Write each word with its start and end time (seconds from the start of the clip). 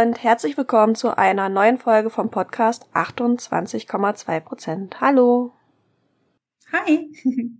Und 0.00 0.22
herzlich 0.22 0.56
willkommen 0.56 0.94
zu 0.94 1.18
einer 1.18 1.50
neuen 1.50 1.76
Folge 1.76 2.08
vom 2.08 2.30
Podcast 2.30 2.86
28,2 2.94 4.40
Prozent. 4.40 4.98
Hallo. 5.02 5.52
Hi. 6.72 7.12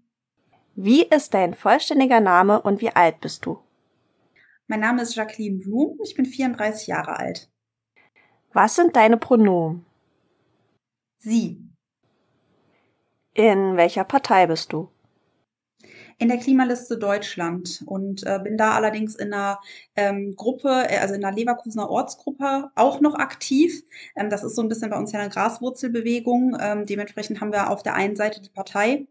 Wie 0.75 1.03
ist 1.03 1.35
dein 1.35 1.53
vollständiger 1.53 2.21
Name 2.21 2.63
und 2.63 2.81
wie 2.81 2.97
alt 2.97 3.21
bist 3.21 3.45
du? 3.45 3.59
Mein 4.69 4.81
Name 4.81 5.03
ist 5.03 5.17
Jacqueline 5.17 5.59
Blum, 5.59 5.99
ich 6.03 6.15
bin 6.15 6.25
34 6.25 6.87
Jahre 6.87 7.19
alt. 7.19 7.51
Was 8.55 8.77
sind 8.77 8.97
deine 8.97 9.19
Pronomen? 9.19 9.85
Sie. 11.19 11.63
In 13.35 13.77
welcher 13.77 14.05
Partei 14.05 14.47
bist 14.47 14.73
du? 14.73 14.89
In 16.21 16.29
der 16.29 16.37
Klimaliste 16.37 16.99
Deutschland 16.99 17.83
und 17.87 18.27
äh, 18.27 18.39
bin 18.45 18.59
da 18.59 18.73
allerdings 18.73 19.17
in 19.17 19.33
einer 19.33 19.59
ähm, 19.97 20.37
Gruppe, 20.37 20.69
äh, 20.69 20.99
also 20.99 21.15
in 21.15 21.25
einer 21.25 21.35
Leverkusener 21.35 21.89
Ortsgruppe 21.89 22.71
auch 22.75 23.01
noch 23.01 23.15
aktiv. 23.15 23.83
Ähm, 24.15 24.29
das 24.29 24.45
ist 24.45 24.55
so 24.55 24.61
ein 24.61 24.69
bisschen 24.69 24.91
bei 24.91 24.99
uns 24.99 25.13
ja 25.13 25.21
eine 25.21 25.31
Graswurzelbewegung. 25.31 26.59
Ähm, 26.61 26.85
dementsprechend 26.85 27.41
haben 27.41 27.53
wir 27.53 27.71
auf 27.71 27.83
der 27.83 27.95
einen 27.95 28.17
Seite 28.17 28.43
die 28.43 28.51
Partei 28.51 29.07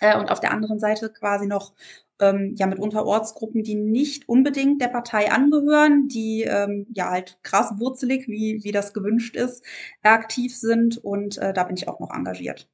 äh, 0.00 0.16
und 0.16 0.30
auf 0.30 0.38
der 0.38 0.52
anderen 0.52 0.78
Seite 0.78 1.10
quasi 1.10 1.48
noch 1.48 1.74
ähm, 2.20 2.54
ja 2.56 2.66
mitunter 2.68 3.04
Ortsgruppen, 3.04 3.64
die 3.64 3.74
nicht 3.74 4.28
unbedingt 4.28 4.80
der 4.80 4.88
Partei 4.88 5.32
angehören, 5.32 6.06
die 6.06 6.44
ähm, 6.44 6.86
ja 6.94 7.10
halt 7.10 7.36
graswurzelig, 7.42 8.28
wie, 8.28 8.62
wie 8.62 8.72
das 8.72 8.94
gewünscht 8.94 9.34
ist, 9.34 9.64
aktiv 10.04 10.56
sind 10.56 10.98
und 10.98 11.36
äh, 11.38 11.52
da 11.52 11.64
bin 11.64 11.76
ich 11.76 11.88
auch 11.88 11.98
noch 11.98 12.14
engagiert. 12.14 12.68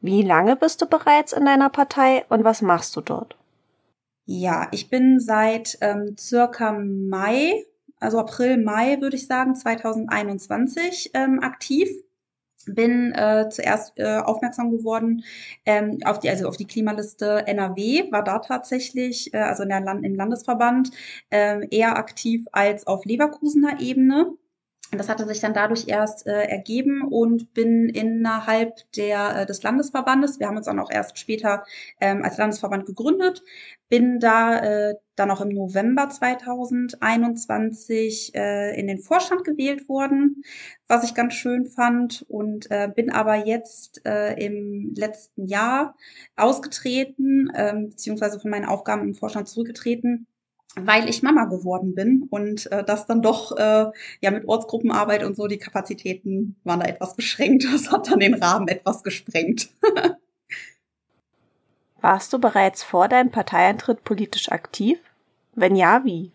Wie 0.00 0.22
lange 0.22 0.54
bist 0.56 0.80
du 0.80 0.86
bereits 0.86 1.32
in 1.32 1.44
deiner 1.44 1.70
Partei 1.70 2.24
und 2.28 2.44
was 2.44 2.62
machst 2.62 2.94
du 2.96 3.00
dort? 3.00 3.36
Ja, 4.26 4.68
ich 4.72 4.90
bin 4.90 5.18
seit 5.18 5.78
ähm, 5.80 6.14
circa 6.18 6.72
Mai, 6.72 7.64
also 7.98 8.18
April, 8.18 8.62
Mai 8.62 9.00
würde 9.00 9.16
ich 9.16 9.26
sagen, 9.26 9.54
2021 9.56 11.10
ähm, 11.14 11.40
aktiv. 11.40 11.88
Bin 12.66 13.12
äh, 13.14 13.48
zuerst 13.48 13.98
äh, 13.98 14.18
aufmerksam 14.18 14.70
geworden 14.70 15.24
ähm, 15.64 16.00
auf 16.04 16.18
die, 16.18 16.28
also 16.28 16.46
auf 16.46 16.58
die 16.58 16.66
Klimaliste 16.66 17.46
NRW, 17.46 18.12
war 18.12 18.22
da 18.22 18.40
tatsächlich, 18.40 19.32
äh, 19.32 19.38
also 19.38 19.62
in 19.62 19.70
der 19.70 19.80
Land, 19.80 20.04
im 20.04 20.14
Landesverband, 20.14 20.90
äh, 21.30 21.66
eher 21.70 21.96
aktiv 21.96 22.44
als 22.52 22.86
auf 22.86 23.06
Leverkusener 23.06 23.80
Ebene 23.80 24.36
das 24.90 25.08
hatte 25.08 25.26
sich 25.26 25.40
dann 25.40 25.52
dadurch 25.52 25.86
erst 25.86 26.26
äh, 26.26 26.44
ergeben 26.44 27.02
und 27.02 27.52
bin 27.52 27.90
innerhalb 27.90 28.90
der, 28.92 29.42
äh, 29.42 29.46
des 29.46 29.62
Landesverbandes, 29.62 30.40
wir 30.40 30.46
haben 30.46 30.56
uns 30.56 30.64
dann 30.66 30.78
auch 30.78 30.90
erst 30.90 31.18
später 31.18 31.64
ähm, 32.00 32.24
als 32.24 32.38
Landesverband 32.38 32.86
gegründet, 32.86 33.42
bin 33.90 34.18
da 34.18 34.60
äh, 34.60 34.94
dann 35.14 35.30
auch 35.30 35.42
im 35.42 35.50
November 35.50 36.08
2021 36.08 38.34
äh, 38.34 38.80
in 38.80 38.86
den 38.86 39.00
Vorstand 39.00 39.44
gewählt 39.44 39.90
worden, 39.90 40.42
was 40.86 41.04
ich 41.04 41.14
ganz 41.14 41.34
schön 41.34 41.66
fand 41.66 42.24
und 42.28 42.70
äh, 42.70 42.90
bin 42.94 43.12
aber 43.12 43.46
jetzt 43.46 44.06
äh, 44.06 44.42
im 44.42 44.94
letzten 44.94 45.46
Jahr 45.46 45.96
ausgetreten, 46.36 47.50
äh, 47.52 47.74
beziehungsweise 47.88 48.40
von 48.40 48.50
meinen 48.50 48.64
Aufgaben 48.64 49.02
im 49.02 49.14
Vorstand 49.14 49.48
zurückgetreten 49.48 50.26
weil 50.86 51.08
ich 51.08 51.22
Mama 51.22 51.44
geworden 51.44 51.94
bin 51.94 52.26
und 52.30 52.70
äh, 52.72 52.84
das 52.84 53.06
dann 53.06 53.22
doch 53.22 53.56
äh, 53.56 53.86
ja 54.20 54.30
mit 54.30 54.46
Ortsgruppenarbeit 54.46 55.24
und 55.24 55.36
so 55.36 55.46
die 55.46 55.58
Kapazitäten 55.58 56.56
waren 56.64 56.80
da 56.80 56.86
etwas 56.86 57.14
beschränkt. 57.14 57.66
Das 57.72 57.92
hat 57.92 58.10
dann 58.10 58.20
den 58.20 58.34
Rahmen 58.34 58.68
etwas 58.68 59.02
gesprengt. 59.02 59.70
Warst 62.00 62.32
du 62.32 62.38
bereits 62.38 62.82
vor 62.82 63.08
deinem 63.08 63.30
Parteieintritt 63.30 64.04
politisch 64.04 64.50
aktiv? 64.50 64.98
Wenn 65.54 65.76
ja, 65.76 66.04
wie? 66.04 66.32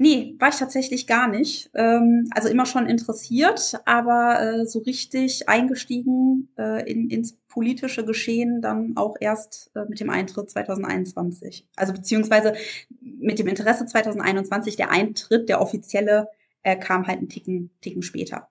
Nee, 0.00 0.36
war 0.38 0.50
ich 0.50 0.56
tatsächlich 0.56 1.08
gar 1.08 1.26
nicht. 1.26 1.70
Ähm, 1.74 2.30
also 2.30 2.48
immer 2.48 2.66
schon 2.66 2.86
interessiert, 2.86 3.80
aber 3.84 4.40
äh, 4.40 4.66
so 4.66 4.78
richtig 4.78 5.48
eingestiegen 5.48 6.48
äh, 6.56 6.88
in, 6.88 7.10
ins 7.10 7.36
politische 7.48 8.04
Geschehen 8.04 8.62
dann 8.62 8.96
auch 8.96 9.16
erst 9.18 9.72
äh, 9.74 9.84
mit 9.88 9.98
dem 9.98 10.08
Eintritt 10.08 10.50
2021. 10.50 11.66
Also 11.74 11.92
beziehungsweise 11.92 12.54
mit 13.00 13.40
dem 13.40 13.48
Interesse 13.48 13.86
2021, 13.86 14.76
der 14.76 14.92
Eintritt, 14.92 15.48
der 15.48 15.60
offizielle, 15.60 16.28
äh, 16.62 16.76
kam 16.76 17.08
halt 17.08 17.18
einen 17.18 17.28
Ticken, 17.28 17.70
Ticken 17.80 18.02
später. 18.02 18.48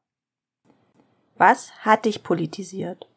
Was 1.37 1.71
hat 1.85 2.03
dich 2.03 2.23
politisiert? 2.23 3.07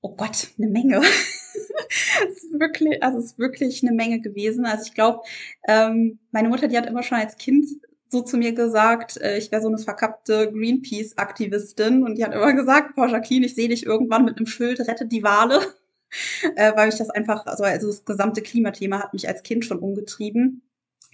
Oh 0.00 0.14
Gott, 0.16 0.48
eine 0.56 0.68
Menge. 0.68 1.02
es 2.28 2.44
ist 2.44 2.60
wirklich, 2.60 3.02
also 3.02 3.18
es 3.18 3.26
ist 3.26 3.38
wirklich 3.38 3.82
eine 3.82 3.94
Menge 3.94 4.20
gewesen. 4.20 4.64
Also 4.64 4.84
ich 4.86 4.94
glaube, 4.94 5.20
ähm, 5.66 6.18
meine 6.30 6.48
Mutter, 6.48 6.68
die 6.68 6.76
hat 6.76 6.86
immer 6.86 7.02
schon 7.02 7.18
als 7.18 7.36
Kind 7.36 7.66
so 8.08 8.22
zu 8.22 8.38
mir 8.38 8.52
gesagt, 8.52 9.18
äh, 9.20 9.38
ich 9.38 9.52
wäre 9.52 9.62
so 9.62 9.68
eine 9.68 9.78
verkappte 9.78 10.50
Greenpeace-Aktivistin 10.52 12.02
und 12.02 12.16
die 12.16 12.24
hat 12.24 12.34
immer 12.34 12.54
gesagt, 12.54 12.94
Frau 12.94 13.06
Jacqueline, 13.06 13.46
ich 13.46 13.54
sehe 13.54 13.68
dich 13.68 13.84
irgendwann 13.84 14.24
mit 14.24 14.36
einem 14.36 14.46
Schild, 14.46 14.80
rettet 14.80 15.12
die 15.12 15.22
Wale, 15.22 15.60
äh, 16.56 16.74
weil 16.74 16.88
ich 16.88 16.96
das 16.96 17.10
einfach, 17.10 17.46
also, 17.46 17.64
also 17.64 17.88
das 17.88 18.04
gesamte 18.04 18.42
Klimathema 18.42 19.02
hat 19.02 19.12
mich 19.12 19.28
als 19.28 19.42
Kind 19.42 19.64
schon 19.64 19.78
umgetrieben. 19.78 20.62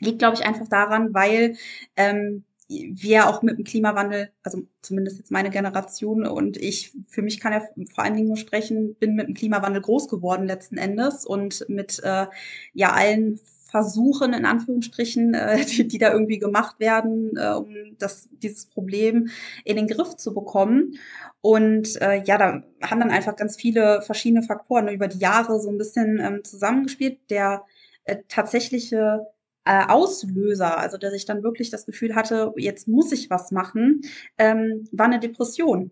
Liegt, 0.00 0.18
glaube 0.18 0.36
ich, 0.36 0.44
einfach 0.44 0.68
daran, 0.68 1.14
weil 1.14 1.56
ähm, 1.96 2.44
wir 2.68 3.28
auch 3.28 3.42
mit 3.42 3.58
dem 3.58 3.64
Klimawandel, 3.64 4.30
also 4.42 4.62
zumindest 4.80 5.18
jetzt 5.18 5.30
meine 5.30 5.50
Generation 5.50 6.26
und 6.26 6.56
ich, 6.56 6.96
für 7.08 7.22
mich 7.22 7.40
kann 7.40 7.52
ja 7.52 7.62
vor 7.94 8.04
allen 8.04 8.14
Dingen 8.14 8.28
nur 8.28 8.36
sprechen, 8.36 8.94
bin 8.94 9.14
mit 9.14 9.28
dem 9.28 9.34
Klimawandel 9.34 9.82
groß 9.82 10.08
geworden 10.08 10.46
letzten 10.46 10.78
Endes 10.78 11.26
und 11.26 11.66
mit 11.68 12.00
äh, 12.02 12.26
ja 12.72 12.92
allen 12.92 13.38
Versuchen 13.74 14.34
in 14.34 14.46
Anführungsstrichen, 14.46 15.34
äh, 15.34 15.64
die, 15.66 15.88
die 15.88 15.98
da 15.98 16.12
irgendwie 16.12 16.38
gemacht 16.38 16.78
werden, 16.78 17.36
äh, 17.36 17.54
um 17.54 17.96
das, 17.98 18.28
dieses 18.30 18.66
Problem 18.66 19.30
in 19.64 19.74
den 19.74 19.88
Griff 19.88 20.14
zu 20.16 20.32
bekommen. 20.32 20.94
Und 21.40 22.00
äh, 22.00 22.22
ja, 22.22 22.38
da 22.38 22.62
haben 22.82 23.00
dann 23.00 23.10
einfach 23.10 23.34
ganz 23.34 23.56
viele 23.56 24.00
verschiedene 24.02 24.44
Faktoren 24.44 24.86
über 24.86 25.08
die 25.08 25.18
Jahre 25.18 25.60
so 25.60 25.70
ein 25.70 25.78
bisschen 25.78 26.20
ähm, 26.20 26.44
zusammengespielt. 26.44 27.18
Der 27.30 27.64
äh, 28.04 28.18
tatsächliche 28.28 29.26
äh, 29.64 29.86
Auslöser, 29.86 30.78
also 30.78 30.98
dass 30.98 31.14
ich 31.14 31.24
dann 31.24 31.42
wirklich 31.42 31.70
das 31.70 31.86
Gefühl 31.86 32.14
hatte, 32.14 32.52
jetzt 32.56 32.88
muss 32.88 33.12
ich 33.12 33.30
was 33.30 33.50
machen, 33.50 34.02
ähm, 34.38 34.88
war 34.92 35.06
eine 35.06 35.20
Depression. 35.20 35.90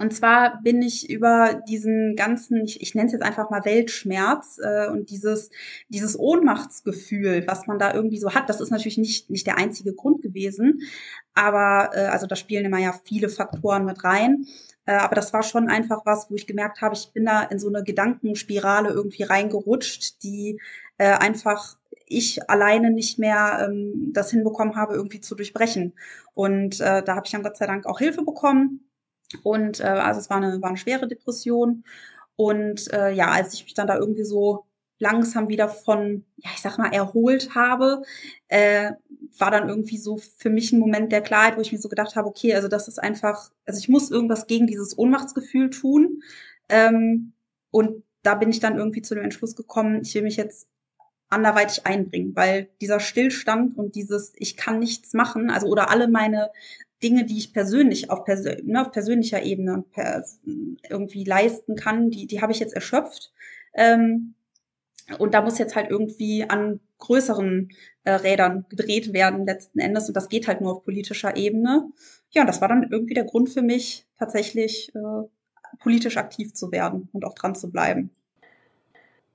Und 0.00 0.14
zwar 0.14 0.62
bin 0.62 0.80
ich 0.80 1.10
über 1.10 1.62
diesen 1.68 2.16
ganzen, 2.16 2.64
ich, 2.64 2.80
ich 2.80 2.94
nenne 2.94 3.06
es 3.06 3.12
jetzt 3.12 3.22
einfach 3.22 3.50
mal 3.50 3.64
Weltschmerz 3.66 4.58
äh, 4.62 4.88
und 4.88 5.10
dieses, 5.10 5.50
dieses 5.88 6.18
Ohnmachtsgefühl, 6.18 7.44
was 7.46 7.66
man 7.66 7.78
da 7.78 7.92
irgendwie 7.92 8.18
so 8.18 8.34
hat, 8.34 8.48
das 8.48 8.62
ist 8.62 8.70
natürlich 8.70 8.96
nicht, 8.98 9.30
nicht 9.30 9.46
der 9.46 9.58
einzige 9.58 9.92
Grund 9.92 10.22
gewesen, 10.22 10.80
aber 11.34 11.90
äh, 11.94 12.06
also 12.06 12.26
da 12.26 12.34
spielen 12.34 12.64
immer 12.64 12.78
ja 12.78 12.94
viele 13.04 13.28
Faktoren 13.28 13.84
mit 13.84 14.02
rein. 14.04 14.46
Äh, 14.86 14.94
aber 14.94 15.14
das 15.14 15.32
war 15.32 15.42
schon 15.42 15.68
einfach 15.68 16.04
was, 16.04 16.30
wo 16.30 16.34
ich 16.34 16.46
gemerkt 16.46 16.80
habe, 16.80 16.94
ich 16.94 17.12
bin 17.12 17.26
da 17.26 17.42
in 17.42 17.58
so 17.58 17.68
eine 17.68 17.84
Gedankenspirale 17.84 18.88
irgendwie 18.90 19.22
reingerutscht, 19.22 20.22
die 20.22 20.60
äh, 20.98 21.12
einfach 21.12 21.76
ich 22.06 22.48
alleine 22.50 22.90
nicht 22.90 23.18
mehr 23.18 23.66
ähm, 23.68 24.12
das 24.12 24.30
hinbekommen 24.30 24.76
habe, 24.76 24.94
irgendwie 24.94 25.20
zu 25.20 25.34
durchbrechen. 25.34 25.94
Und 26.34 26.80
äh, 26.80 27.02
da 27.02 27.16
habe 27.16 27.26
ich 27.26 27.32
dann 27.32 27.42
Gott 27.42 27.56
sei 27.56 27.66
Dank 27.66 27.86
auch 27.86 27.98
Hilfe 27.98 28.24
bekommen. 28.24 28.88
Und 29.42 29.80
äh, 29.80 29.84
also 29.84 30.20
es 30.20 30.30
war 30.30 30.38
eine, 30.38 30.60
war 30.62 30.68
eine 30.68 30.78
schwere 30.78 31.08
Depression. 31.08 31.84
Und 32.36 32.92
äh, 32.92 33.12
ja, 33.12 33.28
als 33.30 33.54
ich 33.54 33.64
mich 33.64 33.74
dann 33.74 33.86
da 33.86 33.96
irgendwie 33.96 34.24
so 34.24 34.66
langsam 34.98 35.48
wieder 35.48 35.68
von, 35.68 36.24
ja, 36.36 36.50
ich 36.54 36.60
sag 36.60 36.78
mal, 36.78 36.92
erholt 36.92 37.54
habe, 37.54 38.02
äh, 38.48 38.92
war 39.38 39.50
dann 39.50 39.68
irgendwie 39.68 39.98
so 39.98 40.18
für 40.18 40.50
mich 40.50 40.72
ein 40.72 40.78
Moment 40.78 41.10
der 41.12 41.20
Klarheit, 41.20 41.56
wo 41.56 41.60
ich 41.60 41.72
mir 41.72 41.78
so 41.78 41.88
gedacht 41.88 42.16
habe, 42.16 42.28
okay, 42.28 42.54
also 42.54 42.68
das 42.68 42.88
ist 42.88 43.02
einfach, 43.02 43.50
also 43.66 43.78
ich 43.78 43.88
muss 43.88 44.10
irgendwas 44.10 44.46
gegen 44.46 44.66
dieses 44.66 44.96
Ohnmachtsgefühl 44.96 45.70
tun. 45.70 46.22
Ähm, 46.68 47.32
und 47.70 48.04
da 48.22 48.34
bin 48.34 48.50
ich 48.50 48.60
dann 48.60 48.78
irgendwie 48.78 49.02
zu 49.02 49.14
dem 49.14 49.24
Entschluss 49.24 49.56
gekommen, 49.56 50.00
ich 50.02 50.14
will 50.14 50.22
mich 50.22 50.36
jetzt 50.36 50.68
anderweitig 51.28 51.86
einbringen, 51.86 52.34
weil 52.36 52.68
dieser 52.80 53.00
Stillstand 53.00 53.76
und 53.76 53.94
dieses 53.94 54.32
ich 54.36 54.56
kann 54.56 54.78
nichts 54.78 55.14
machen, 55.14 55.50
also 55.50 55.66
oder 55.66 55.90
alle 55.90 56.08
meine 56.08 56.50
Dinge, 57.02 57.24
die 57.24 57.38
ich 57.38 57.52
persönlich 57.52 58.10
auf, 58.10 58.24
Persön 58.24 58.66
ne, 58.66 58.80
auf 58.80 58.90
persönlicher 58.90 59.42
Ebene 59.42 59.84
per 59.92 60.24
irgendwie 60.88 61.24
leisten 61.24 61.76
kann, 61.76 62.10
die, 62.10 62.26
die 62.26 62.40
habe 62.40 62.52
ich 62.52 62.60
jetzt 62.60 62.74
erschöpft. 62.74 63.32
Ähm, 63.74 64.34
und 65.18 65.34
da 65.34 65.42
muss 65.42 65.58
jetzt 65.58 65.76
halt 65.76 65.90
irgendwie 65.90 66.48
an 66.48 66.80
größeren 66.98 67.68
äh, 68.04 68.12
Rädern 68.12 68.64
gedreht 68.70 69.12
werden 69.12 69.44
letzten 69.44 69.80
Endes. 69.80 70.08
Und 70.08 70.16
das 70.16 70.30
geht 70.30 70.48
halt 70.48 70.62
nur 70.62 70.76
auf 70.76 70.84
politischer 70.84 71.36
Ebene. 71.36 71.90
Ja, 72.30 72.42
und 72.42 72.46
das 72.46 72.62
war 72.62 72.68
dann 72.68 72.88
irgendwie 72.90 73.14
der 73.14 73.24
Grund 73.24 73.50
für 73.50 73.60
mich, 73.62 74.06
tatsächlich 74.18 74.94
äh, 74.94 75.28
politisch 75.80 76.16
aktiv 76.16 76.54
zu 76.54 76.72
werden 76.72 77.10
und 77.12 77.26
auch 77.26 77.34
dran 77.34 77.54
zu 77.54 77.70
bleiben. 77.70 78.10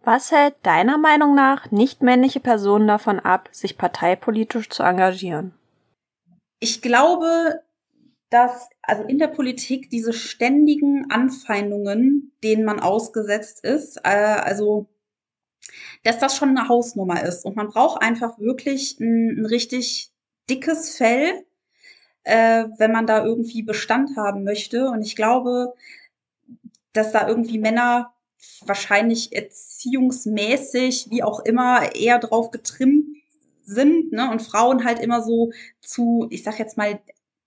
Was 0.03 0.31
hält 0.31 0.55
deiner 0.63 0.97
Meinung 0.97 1.35
nach 1.35 1.71
nicht-männliche 1.71 2.39
Personen 2.39 2.87
davon 2.87 3.19
ab, 3.19 3.49
sich 3.51 3.77
parteipolitisch 3.77 4.69
zu 4.69 4.83
engagieren? 4.83 5.53
Ich 6.59 6.81
glaube, 6.81 7.61
dass 8.29 8.69
also 8.81 9.03
in 9.03 9.17
der 9.17 9.27
Politik 9.27 9.89
diese 9.89 10.13
ständigen 10.13 11.09
Anfeindungen, 11.09 12.31
denen 12.43 12.63
man 12.63 12.79
ausgesetzt 12.79 13.63
ist, 13.63 13.97
äh, 14.03 14.09
also 14.09 14.87
dass 16.03 16.19
das 16.19 16.35
schon 16.35 16.49
eine 16.49 16.69
Hausnummer 16.69 17.23
ist 17.23 17.45
und 17.45 17.55
man 17.55 17.69
braucht 17.69 18.01
einfach 18.01 18.39
wirklich 18.39 18.99
ein, 18.99 19.39
ein 19.39 19.45
richtig 19.45 20.11
dickes 20.49 20.95
Fell, 20.95 21.45
äh, 22.23 22.65
wenn 22.77 22.91
man 22.91 23.05
da 23.05 23.23
irgendwie 23.23 23.63
Bestand 23.63 24.15
haben 24.17 24.43
möchte. 24.43 24.89
Und 24.89 25.01
ich 25.01 25.15
glaube, 25.15 25.73
dass 26.93 27.11
da 27.11 27.27
irgendwie 27.27 27.59
Männer 27.59 28.13
wahrscheinlich 28.65 29.33
erziehungsmäßig, 29.33 31.07
wie 31.09 31.23
auch 31.23 31.39
immer, 31.41 31.95
eher 31.95 32.19
drauf 32.19 32.51
getrimmt 32.51 33.17
sind, 33.63 34.11
ne? 34.11 34.29
Und 34.31 34.41
Frauen 34.41 34.83
halt 34.83 34.99
immer 34.99 35.21
so 35.21 35.51
zu, 35.81 36.27
ich 36.29 36.43
sag 36.43 36.59
jetzt 36.59 36.77
mal, 36.77 36.99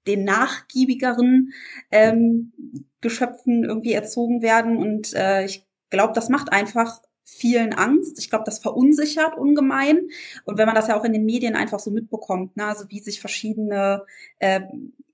den 0.06 0.24
nachgiebigeren 0.24 1.52
ähm, 1.90 2.52
Geschöpfen 3.00 3.64
irgendwie 3.64 3.92
erzogen 3.92 4.42
werden. 4.42 4.76
Und 4.76 5.14
äh, 5.14 5.44
ich 5.44 5.66
glaube, 5.90 6.12
das 6.12 6.28
macht 6.28 6.52
einfach 6.52 7.00
vielen 7.24 7.72
Angst. 7.72 8.18
Ich 8.18 8.28
glaube, 8.28 8.44
das 8.44 8.58
verunsichert 8.58 9.36
ungemein. 9.36 10.08
Und 10.44 10.58
wenn 10.58 10.66
man 10.66 10.74
das 10.74 10.88
ja 10.88 10.98
auch 10.98 11.04
in 11.04 11.12
den 11.12 11.24
Medien 11.24 11.54
einfach 11.54 11.78
so 11.78 11.90
mitbekommt, 11.90 12.56
ne, 12.56 12.66
also 12.66 12.84
wie 12.88 13.00
sich 13.00 13.20
verschiedene, 13.20 14.04
äh, 14.38 14.62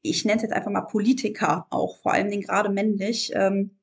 ich 0.03 0.25
nenne 0.25 0.37
es 0.37 0.43
jetzt 0.43 0.55
einfach 0.55 0.71
mal 0.71 0.83
Politiker 0.83 1.67
auch, 1.71 1.99
vor 1.99 2.13
allen 2.13 2.31
Dingen 2.31 2.43
gerade 2.43 2.71
männlich, 2.71 3.33
ähm, 3.35 3.78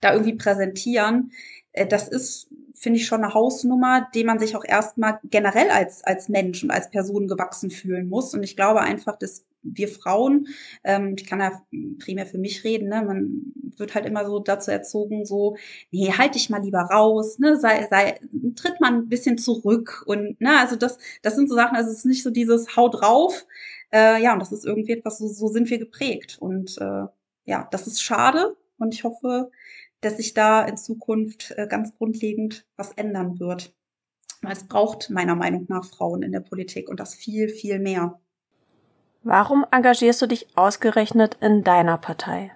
da 0.00 0.12
irgendwie 0.12 0.34
präsentieren, 0.34 1.32
äh, 1.72 1.86
das 1.86 2.08
ist, 2.08 2.48
finde 2.74 2.98
ich, 2.98 3.06
schon 3.06 3.24
eine 3.24 3.34
Hausnummer, 3.34 4.08
dem 4.14 4.26
man 4.26 4.38
sich 4.38 4.56
auch 4.56 4.64
erstmal 4.64 5.18
generell 5.24 5.70
als, 5.70 6.04
als 6.04 6.28
Mensch 6.28 6.62
und 6.62 6.70
als 6.70 6.90
Person 6.90 7.28
gewachsen 7.28 7.70
fühlen 7.70 8.08
muss. 8.08 8.34
Und 8.34 8.42
ich 8.42 8.56
glaube 8.56 8.80
einfach, 8.80 9.16
dass 9.18 9.46
wir 9.62 9.88
Frauen, 9.88 10.48
ähm, 10.84 11.14
ich 11.18 11.26
kann 11.26 11.40
ja 11.40 11.60
primär 11.98 12.26
für 12.26 12.38
mich 12.38 12.62
reden, 12.64 12.88
ne, 12.88 13.02
man 13.02 13.52
wird 13.76 13.94
halt 13.94 14.06
immer 14.06 14.24
so 14.24 14.38
dazu 14.38 14.70
erzogen, 14.70 15.24
so, 15.24 15.56
nee, 15.90 16.12
halt 16.12 16.34
dich 16.34 16.50
mal 16.50 16.62
lieber 16.62 16.80
raus, 16.82 17.38
ne, 17.38 17.58
sei, 17.58 17.86
sei, 17.90 18.20
tritt 18.54 18.80
mal 18.80 18.92
ein 18.92 19.08
bisschen 19.08 19.38
zurück 19.38 20.04
und, 20.06 20.40
ne, 20.40 20.60
also 20.60 20.76
das, 20.76 20.98
das 21.22 21.34
sind 21.34 21.48
so 21.48 21.56
Sachen, 21.56 21.76
also 21.76 21.90
es 21.90 21.98
ist 21.98 22.06
nicht 22.06 22.22
so 22.22 22.30
dieses 22.30 22.76
Hau 22.76 22.88
drauf, 22.88 23.44
äh, 23.92 24.22
ja, 24.22 24.32
und 24.32 24.40
das 24.40 24.52
ist 24.52 24.64
irgendwie 24.64 24.92
etwas, 24.92 25.18
so, 25.18 25.28
so 25.28 25.48
sind 25.48 25.70
wir 25.70 25.78
geprägt. 25.78 26.36
Und, 26.40 26.78
äh, 26.78 27.06
ja, 27.44 27.68
das 27.70 27.86
ist 27.86 28.02
schade 28.02 28.56
und 28.78 28.94
ich 28.94 29.04
hoffe, 29.04 29.50
dass 30.00 30.16
sich 30.16 30.34
da 30.34 30.64
in 30.64 30.76
Zukunft 30.76 31.52
äh, 31.56 31.66
ganz 31.66 31.96
grundlegend 31.96 32.66
was 32.76 32.92
ändern 32.92 33.40
wird. 33.40 33.74
Weil 34.42 34.52
es 34.52 34.68
braucht 34.68 35.10
meiner 35.10 35.34
Meinung 35.34 35.66
nach 35.68 35.84
Frauen 35.84 36.22
in 36.22 36.32
der 36.32 36.40
Politik 36.40 36.88
und 36.88 37.00
das 37.00 37.14
viel, 37.14 37.48
viel 37.48 37.78
mehr. 37.78 38.20
Warum 39.22 39.66
engagierst 39.72 40.22
du 40.22 40.26
dich 40.26 40.46
ausgerechnet 40.56 41.36
in 41.40 41.64
deiner 41.64 41.98
Partei? 41.98 42.52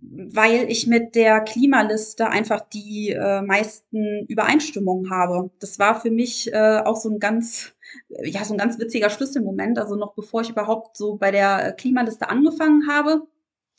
Weil 0.00 0.70
ich 0.70 0.86
mit 0.86 1.14
der 1.14 1.40
Klimaliste 1.42 2.28
einfach 2.30 2.60
die 2.60 3.10
äh, 3.10 3.42
meisten 3.42 4.24
Übereinstimmungen 4.26 5.10
habe. 5.10 5.50
Das 5.60 5.78
war 5.78 6.00
für 6.00 6.10
mich 6.10 6.50
äh, 6.54 6.78
auch 6.78 6.96
so 6.96 7.10
ein 7.10 7.18
ganz, 7.18 7.74
ja, 8.08 8.42
so 8.42 8.54
ein 8.54 8.58
ganz 8.58 8.78
witziger 8.78 9.10
Schlüsselmoment. 9.10 9.78
Also 9.78 9.96
noch 9.96 10.14
bevor 10.14 10.40
ich 10.40 10.48
überhaupt 10.48 10.96
so 10.96 11.16
bei 11.16 11.30
der 11.30 11.72
Klimaliste 11.72 12.30
angefangen 12.30 12.88
habe, 12.88 13.26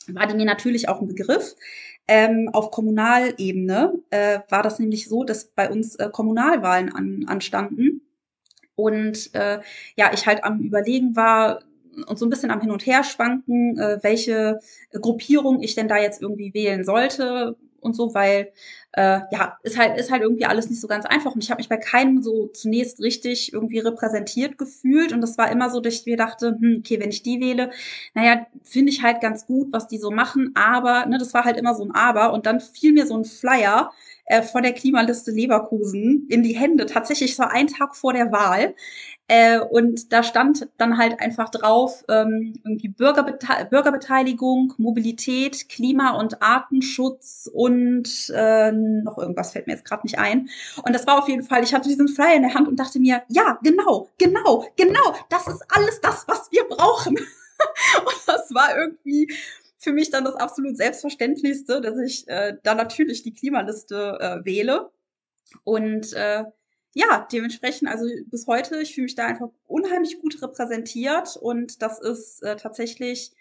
war 0.10 0.28
die 0.28 0.36
mir 0.36 0.46
natürlich 0.46 0.90
auch 0.90 1.02
ein 1.02 1.08
Begriff. 1.08 1.56
Ähm, 2.08 2.50
auf 2.52 2.72
Kommunalebene 2.72 3.94
äh, 4.10 4.40
war 4.50 4.64
das 4.64 4.80
nämlich 4.80 5.08
so, 5.08 5.24
dass 5.24 5.46
bei 5.46 5.70
uns 5.70 5.96
äh, 5.96 6.10
Kommunalwahlen 6.12 6.94
an, 6.94 7.26
anstanden 7.28 8.02
und 8.76 9.34
äh, 9.34 9.60
ja, 9.96 10.12
ich 10.14 10.26
halt 10.26 10.44
am 10.44 10.60
Überlegen 10.62 11.16
war 11.16 11.62
und 12.08 12.18
so 12.18 12.26
ein 12.26 12.30
bisschen 12.30 12.52
am 12.52 12.62
Hin 12.62 12.72
und 12.72 12.86
Her 12.86 13.04
schwanken, 13.04 13.78
äh, 13.78 14.00
welche 14.02 14.60
Gruppierung 14.94 15.62
ich 15.62 15.76
denn 15.76 15.88
da 15.88 15.98
jetzt 15.98 16.22
irgendwie 16.22 16.54
wählen 16.54 16.84
sollte 16.84 17.56
und 17.82 17.96
so, 17.96 18.14
weil 18.14 18.52
äh, 18.94 19.22
ja, 19.32 19.58
ist 19.64 19.78
halt, 19.78 19.98
ist 19.98 20.12
halt 20.12 20.22
irgendwie 20.22 20.46
alles 20.46 20.70
nicht 20.70 20.82
so 20.82 20.88
ganz 20.88 21.06
einfach. 21.06 21.34
Und 21.34 21.44
ich 21.44 21.50
habe 21.50 21.60
mich 21.60 21.70
bei 21.70 21.78
keinem 21.78 22.22
so 22.22 22.48
zunächst 22.48 23.00
richtig 23.00 23.54
irgendwie 23.54 23.80
repräsentiert 23.80 24.58
gefühlt. 24.58 25.14
Und 25.14 25.22
das 25.22 25.38
war 25.38 25.50
immer 25.52 25.70
so, 25.70 25.80
dass 25.80 25.94
ich 25.96 26.06
mir 26.06 26.18
dachte, 26.18 26.58
hm, 26.60 26.78
okay, 26.80 27.00
wenn 27.00 27.10
ich 27.10 27.24
die 27.24 27.40
wähle, 27.40 27.72
naja, 28.14 28.46
finde 28.64 28.92
ich 28.92 29.02
halt 29.02 29.22
ganz 29.22 29.46
gut, 29.46 29.70
was 29.72 29.88
die 29.88 29.98
so 29.98 30.12
machen. 30.12 30.52
Aber, 30.56 31.06
ne, 31.06 31.18
das 31.18 31.34
war 31.34 31.46
halt 31.46 31.58
immer 31.58 31.74
so 31.76 31.84
ein 31.86 31.92
Aber. 31.92 32.34
Und 32.34 32.46
dann 32.46 32.60
fiel 32.60 32.94
mir 32.94 33.08
so 33.08 33.18
ein 33.18 33.24
Flyer 33.26 33.92
äh, 34.26 34.42
von 34.42 34.64
der 34.64 34.74
Klimaliste 34.74 35.32
Leverkusen 35.32 36.28
in 36.30 36.44
die 36.44 36.56
Hände, 36.58 36.86
tatsächlich 36.86 37.36
so 37.36 37.44
einen 37.44 37.68
Tag 37.68 37.96
vor 37.96 38.14
der 38.14 38.32
Wahl. 38.32 38.76
Äh, 39.32 39.62
und 39.62 40.12
da 40.12 40.24
stand 40.24 40.68
dann 40.78 40.98
halt 40.98 41.22
einfach 41.22 41.48
drauf, 41.48 42.04
ähm, 42.10 42.54
irgendwie 42.66 42.90
Bürgerbete 42.90 43.48
Bürgerbeteiligung, 43.70 44.74
Mobilität, 44.78 45.70
Klima- 45.70 46.20
und 46.20 46.42
Artenschutz 46.42 47.50
und 47.54 48.30
äh, 48.36 48.74
noch 48.74 49.18
irgendwas 49.18 49.54
fällt 49.54 49.68
mir 49.68 49.74
jetzt 49.76 49.86
gerade 49.86 50.04
nicht 50.04 50.20
ein. 50.20 50.50
Und 50.86 50.94
das 50.94 51.08
war 51.08 51.18
auf 51.18 51.30
jeden 51.30 51.44
Fall, 51.44 51.64
ich 51.64 51.74
hatte 51.74 51.88
diesen 51.88 52.10
Flyer 52.10 52.36
in 52.36 52.42
der 52.42 52.54
Hand 52.54 52.68
und 52.68 52.78
dachte 52.78 53.00
mir, 53.00 53.24
ja, 53.30 53.58
genau, 53.64 54.10
genau, 54.18 54.66
genau, 54.76 55.16
das 55.30 55.48
ist 55.48 55.64
alles 55.70 56.02
das, 56.02 56.28
was 56.28 56.52
wir 56.52 56.66
brauchen. 56.66 57.16
und 58.06 58.28
das 58.28 58.54
war 58.54 58.78
irgendwie 58.78 59.32
für 59.78 59.94
mich 59.94 60.10
dann 60.10 60.26
das 60.26 60.36
absolut 60.36 60.76
Selbstverständlichste, 60.76 61.80
dass 61.80 61.98
ich 62.00 62.28
äh, 62.28 62.58
da 62.64 62.76
natürlich 62.76 63.24
die 63.24 63.34
Klimaliste 63.34 64.18
äh, 64.20 64.44
wähle. 64.44 64.92
Und 65.64 66.12
äh, 66.12 66.44
ja, 66.94 67.28
dementsprechend, 67.32 67.90
also 67.90 68.06
bis 68.26 68.48
heute, 68.48 68.82
ich 68.82 68.94
fühle 68.96 69.06
mich 69.06 69.16
da 69.16 69.26
einfach 69.26 69.50
unheimlich 69.66 70.20
gut 70.20 70.42
repräsentiert 70.42 71.38
und 71.38 71.82
das 71.82 72.00
ist 72.00 72.44
äh, 72.44 72.58
tatsächlich, 72.58 73.32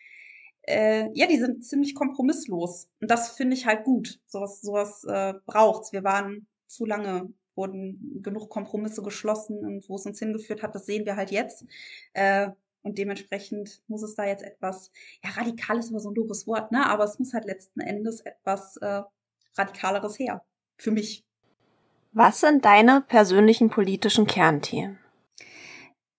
äh, 0.63 1.09
ja, 1.15 1.27
die 1.27 1.39
sind 1.39 1.65
ziemlich 1.65 1.95
kompromisslos. 1.95 2.89
Und 3.01 3.11
das 3.11 3.31
finde 3.31 3.57
ich 3.57 3.67
halt 3.67 3.85
gut. 3.85 4.21
Sowas, 4.27 4.61
sowas 4.61 5.05
äh, 5.05 5.35
braucht's. 5.47 5.93
Wir 5.93 6.05
waren 6.05 6.47
zu 6.67 6.85
lange, 6.87 7.33
wurden 7.57 8.21
genug 8.23 8.51
Kompromisse 8.51 9.03
geschlossen 9.03 9.59
und 9.65 9.89
wo 9.89 9.97
es 9.97 10.07
uns 10.07 10.19
hingeführt 10.19 10.63
hat, 10.63 10.75
das 10.75 10.87
sehen 10.87 11.07
wir 11.07 11.17
halt 11.17 11.31
jetzt. 11.33 11.65
Äh, 12.13 12.51
und 12.83 12.99
dementsprechend 12.99 13.83
muss 13.89 14.03
es 14.03 14.15
da 14.15 14.25
jetzt 14.27 14.43
etwas, 14.45 14.91
ja, 15.23 15.31
radikal 15.31 15.79
ist 15.79 15.91
immer 15.91 16.01
so 16.01 16.11
ein 16.11 16.15
doofes 16.15 16.47
Wort, 16.47 16.73
ne? 16.73 16.87
Aber 16.87 17.05
es 17.05 17.19
muss 17.19 17.35
halt 17.35 17.45
letzten 17.45 17.81
Endes 17.81 18.21
etwas 18.21 18.77
äh, 18.79 19.03
radikaleres 19.57 20.19
her. 20.19 20.45
Für 20.79 20.91
mich. 20.91 21.25
Was 22.13 22.41
sind 22.41 22.65
deine 22.65 23.03
persönlichen 23.03 23.71
politischen 23.71 24.27
Kernthemen? 24.27 24.99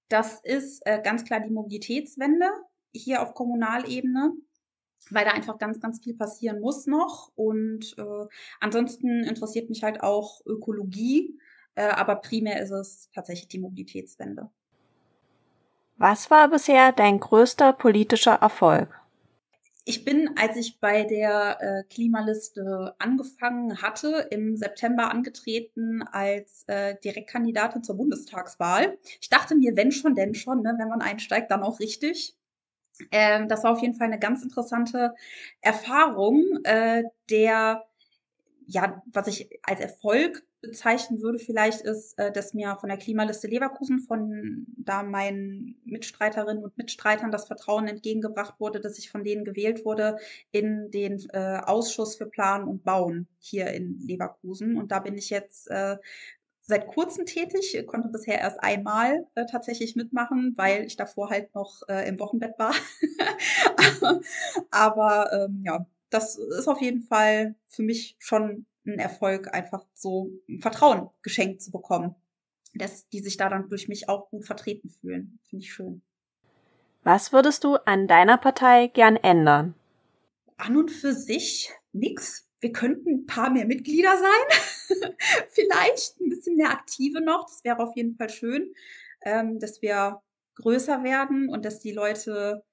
Das 0.07 0.39
ist 0.41 0.85
äh, 0.85 1.01
ganz 1.01 1.25
klar 1.25 1.41
die 1.41 1.49
Mobilitätswende 1.49 2.45
hier 2.93 3.21
auf 3.21 3.33
Kommunalebene, 3.33 4.33
weil 5.09 5.25
da 5.25 5.31
einfach 5.31 5.57
ganz, 5.57 5.79
ganz 5.79 6.01
viel 6.01 6.15
passieren 6.15 6.61
muss 6.61 6.87
noch. 6.87 7.31
Und 7.35 7.95
äh, 7.97 8.27
ansonsten 8.59 9.23
interessiert 9.23 9.69
mich 9.69 9.83
halt 9.83 10.01
auch 10.01 10.41
Ökologie, 10.45 11.37
äh, 11.75 11.83
aber 11.83 12.15
primär 12.15 12.61
ist 12.61 12.71
es 12.71 13.09
tatsächlich 13.13 13.49
die 13.49 13.59
Mobilitätswende. 13.59 14.49
Was 15.97 16.31
war 16.31 16.49
bisher 16.49 16.93
dein 16.93 17.19
größter 17.19 17.73
politischer 17.73 18.35
Erfolg? 18.35 19.00
Ich 19.83 20.05
bin, 20.05 20.37
als 20.37 20.57
ich 20.57 20.79
bei 20.79 21.03
der 21.03 21.57
äh, 21.59 21.83
Klimaliste 21.91 22.93
angefangen 22.99 23.81
hatte, 23.81 24.27
im 24.29 24.55
September 24.55 25.09
angetreten 25.09 26.03
als 26.03 26.63
äh, 26.67 26.95
Direktkandidatin 27.03 27.83
zur 27.83 27.97
Bundestagswahl. 27.97 28.99
Ich 29.19 29.29
dachte 29.29 29.55
mir, 29.55 29.75
wenn 29.75 29.91
schon, 29.91 30.13
denn 30.13 30.35
schon, 30.35 30.61
ne? 30.61 30.75
wenn 30.77 30.87
man 30.87 31.01
einsteigt, 31.01 31.49
dann 31.49 31.63
auch 31.63 31.79
richtig. 31.79 32.35
Ähm, 33.11 33.47
das 33.47 33.63
war 33.63 33.71
auf 33.71 33.81
jeden 33.81 33.95
Fall 33.95 34.07
eine 34.07 34.19
ganz 34.19 34.43
interessante 34.43 35.15
Erfahrung, 35.61 36.43
äh, 36.63 37.03
der 37.31 37.83
ja, 38.67 39.01
was 39.11 39.27
ich 39.27 39.49
als 39.63 39.81
Erfolg 39.81 40.43
bezeichnen 40.61 41.21
würde 41.21 41.39
vielleicht 41.39 41.81
ist, 41.81 42.17
äh, 42.17 42.31
dass 42.31 42.53
mir 42.53 42.77
von 42.79 42.89
der 42.89 42.97
Klimaliste 42.97 43.47
Leverkusen 43.47 43.99
von 43.99 44.65
da 44.77 45.03
meinen 45.03 45.81
Mitstreiterinnen 45.85 46.63
und 46.63 46.77
Mitstreitern 46.77 47.31
das 47.31 47.47
Vertrauen 47.47 47.87
entgegengebracht 47.87 48.59
wurde, 48.59 48.79
dass 48.79 48.97
ich 48.97 49.09
von 49.09 49.23
denen 49.23 49.43
gewählt 49.43 49.85
wurde 49.85 50.17
in 50.51 50.91
den 50.91 51.19
äh, 51.33 51.61
Ausschuss 51.65 52.15
für 52.15 52.27
Planen 52.27 52.67
und 52.67 52.83
Bauen 52.83 53.27
hier 53.39 53.67
in 53.67 53.99
Leverkusen. 53.99 54.77
Und 54.77 54.91
da 54.91 54.99
bin 54.99 55.17
ich 55.17 55.29
jetzt 55.29 55.69
äh, 55.69 55.97
seit 56.61 56.87
kurzem 56.87 57.25
tätig, 57.25 57.83
konnte 57.87 58.09
bisher 58.09 58.39
erst 58.39 58.63
einmal 58.63 59.25
äh, 59.35 59.45
tatsächlich 59.45 59.95
mitmachen, 59.95 60.53
weil 60.57 60.85
ich 60.85 60.95
davor 60.95 61.29
halt 61.29 61.53
noch 61.55 61.81
äh, 61.89 62.07
im 62.07 62.19
Wochenbett 62.19 62.57
war. 62.59 62.73
Aber 64.71 65.31
ähm, 65.33 65.63
ja, 65.65 65.85
das 66.09 66.37
ist 66.37 66.67
auf 66.67 66.81
jeden 66.81 67.01
Fall 67.01 67.55
für 67.67 67.83
mich 67.83 68.15
schon 68.19 68.65
ein 68.85 68.99
Erfolg, 68.99 69.53
einfach 69.53 69.85
so 69.93 70.31
Vertrauen 70.59 71.09
geschenkt 71.21 71.61
zu 71.61 71.71
bekommen. 71.71 72.15
Dass 72.73 73.07
die 73.09 73.19
sich 73.19 73.37
da 73.37 73.49
dann 73.49 73.69
durch 73.69 73.87
mich 73.87 74.07
auch 74.07 74.29
gut 74.29 74.45
vertreten 74.45 74.89
fühlen. 74.89 75.39
Finde 75.49 75.65
ich 75.65 75.73
schön. 75.73 76.01
Was 77.03 77.33
würdest 77.33 77.63
du 77.63 77.75
an 77.75 78.07
deiner 78.07 78.37
Partei 78.37 78.87
gern 78.87 79.17
ändern? 79.17 79.75
An 80.57 80.77
und 80.77 80.91
für 80.91 81.13
sich 81.13 81.71
nix. 81.91 82.47
Wir 82.59 82.71
könnten 82.71 83.09
ein 83.09 83.25
paar 83.25 83.49
mehr 83.49 83.65
Mitglieder 83.65 84.15
sein. 84.17 85.07
Vielleicht 85.49 86.21
ein 86.21 86.29
bisschen 86.29 86.55
mehr 86.57 86.69
Aktive 86.69 87.21
noch. 87.21 87.47
Das 87.47 87.63
wäre 87.63 87.79
auf 87.79 87.95
jeden 87.95 88.15
Fall 88.15 88.29
schön, 88.29 88.73
ähm, 89.23 89.59
dass 89.59 89.81
wir 89.81 90.21
größer 90.55 91.03
werden 91.03 91.49
und 91.49 91.65
dass 91.65 91.79
die 91.79 91.91
Leute 91.91 92.63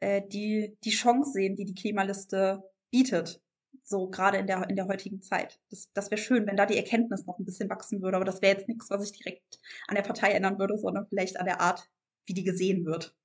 äh, 0.00 0.22
die, 0.26 0.76
die 0.84 0.90
Chance 0.90 1.32
sehen, 1.32 1.56
die 1.56 1.64
die 1.64 1.74
Klimaliste 1.74 2.62
bietet. 2.90 3.42
So 3.88 4.06
gerade 4.10 4.36
in 4.36 4.46
der, 4.46 4.68
in 4.68 4.76
der 4.76 4.86
heutigen 4.86 5.22
Zeit. 5.22 5.58
Das, 5.70 5.90
das 5.94 6.10
wäre 6.10 6.20
schön, 6.20 6.46
wenn 6.46 6.58
da 6.58 6.66
die 6.66 6.76
Erkenntnis 6.76 7.24
noch 7.24 7.38
ein 7.38 7.46
bisschen 7.46 7.70
wachsen 7.70 8.02
würde. 8.02 8.16
Aber 8.16 8.26
das 8.26 8.42
wäre 8.42 8.54
jetzt 8.54 8.68
nichts, 8.68 8.90
was 8.90 9.02
ich 9.02 9.16
direkt 9.16 9.58
an 9.86 9.94
der 9.94 10.02
Partei 10.02 10.32
ändern 10.32 10.58
würde, 10.58 10.76
sondern 10.76 11.06
vielleicht 11.08 11.40
an 11.40 11.46
der 11.46 11.62
Art, 11.62 11.88
wie 12.26 12.34
die 12.34 12.44
gesehen 12.44 12.84
wird. 12.84 13.16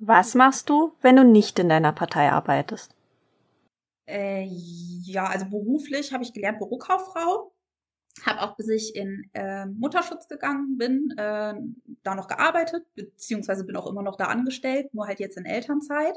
Was 0.00 0.34
machst 0.34 0.68
du, 0.68 0.94
wenn 1.00 1.14
du 1.14 1.24
nicht 1.24 1.60
in 1.60 1.68
deiner 1.68 1.92
Partei 1.92 2.32
arbeitest? 2.32 2.92
Äh, 4.08 4.48
ja, 4.48 5.26
also 5.26 5.46
beruflich 5.46 6.12
habe 6.12 6.24
ich 6.24 6.32
gelernt 6.32 6.58
Bürokauffrau. 6.58 7.52
Habe 8.24 8.42
auch 8.42 8.56
bis 8.56 8.68
ich 8.68 8.96
in 8.96 9.30
äh, 9.34 9.66
Mutterschutz 9.66 10.28
gegangen 10.28 10.76
bin, 10.76 11.14
äh, 11.16 11.54
da 12.02 12.14
noch 12.14 12.28
gearbeitet, 12.28 12.84
beziehungsweise 12.94 13.64
bin 13.64 13.76
auch 13.76 13.86
immer 13.86 14.02
noch 14.02 14.16
da 14.16 14.26
angestellt, 14.26 14.92
nur 14.92 15.06
halt 15.06 15.20
jetzt 15.20 15.38
in 15.38 15.46
Elternzeit. 15.46 16.14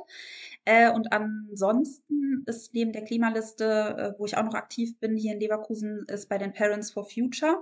Äh, 0.65 0.91
und 0.91 1.13
ansonsten 1.13 2.43
ist 2.45 2.73
neben 2.73 2.91
der 2.91 3.03
Klimaliste, 3.03 3.65
äh, 4.15 4.19
wo 4.19 4.25
ich 4.25 4.35
auch 4.35 4.43
noch 4.43 4.55
aktiv 4.55 4.97
bin, 4.99 5.15
hier 5.15 5.33
in 5.33 5.39
Leverkusen, 5.39 6.05
ist 6.07 6.29
bei 6.29 6.37
den 6.37 6.53
Parents 6.53 6.91
for 6.91 7.05
Future. 7.05 7.57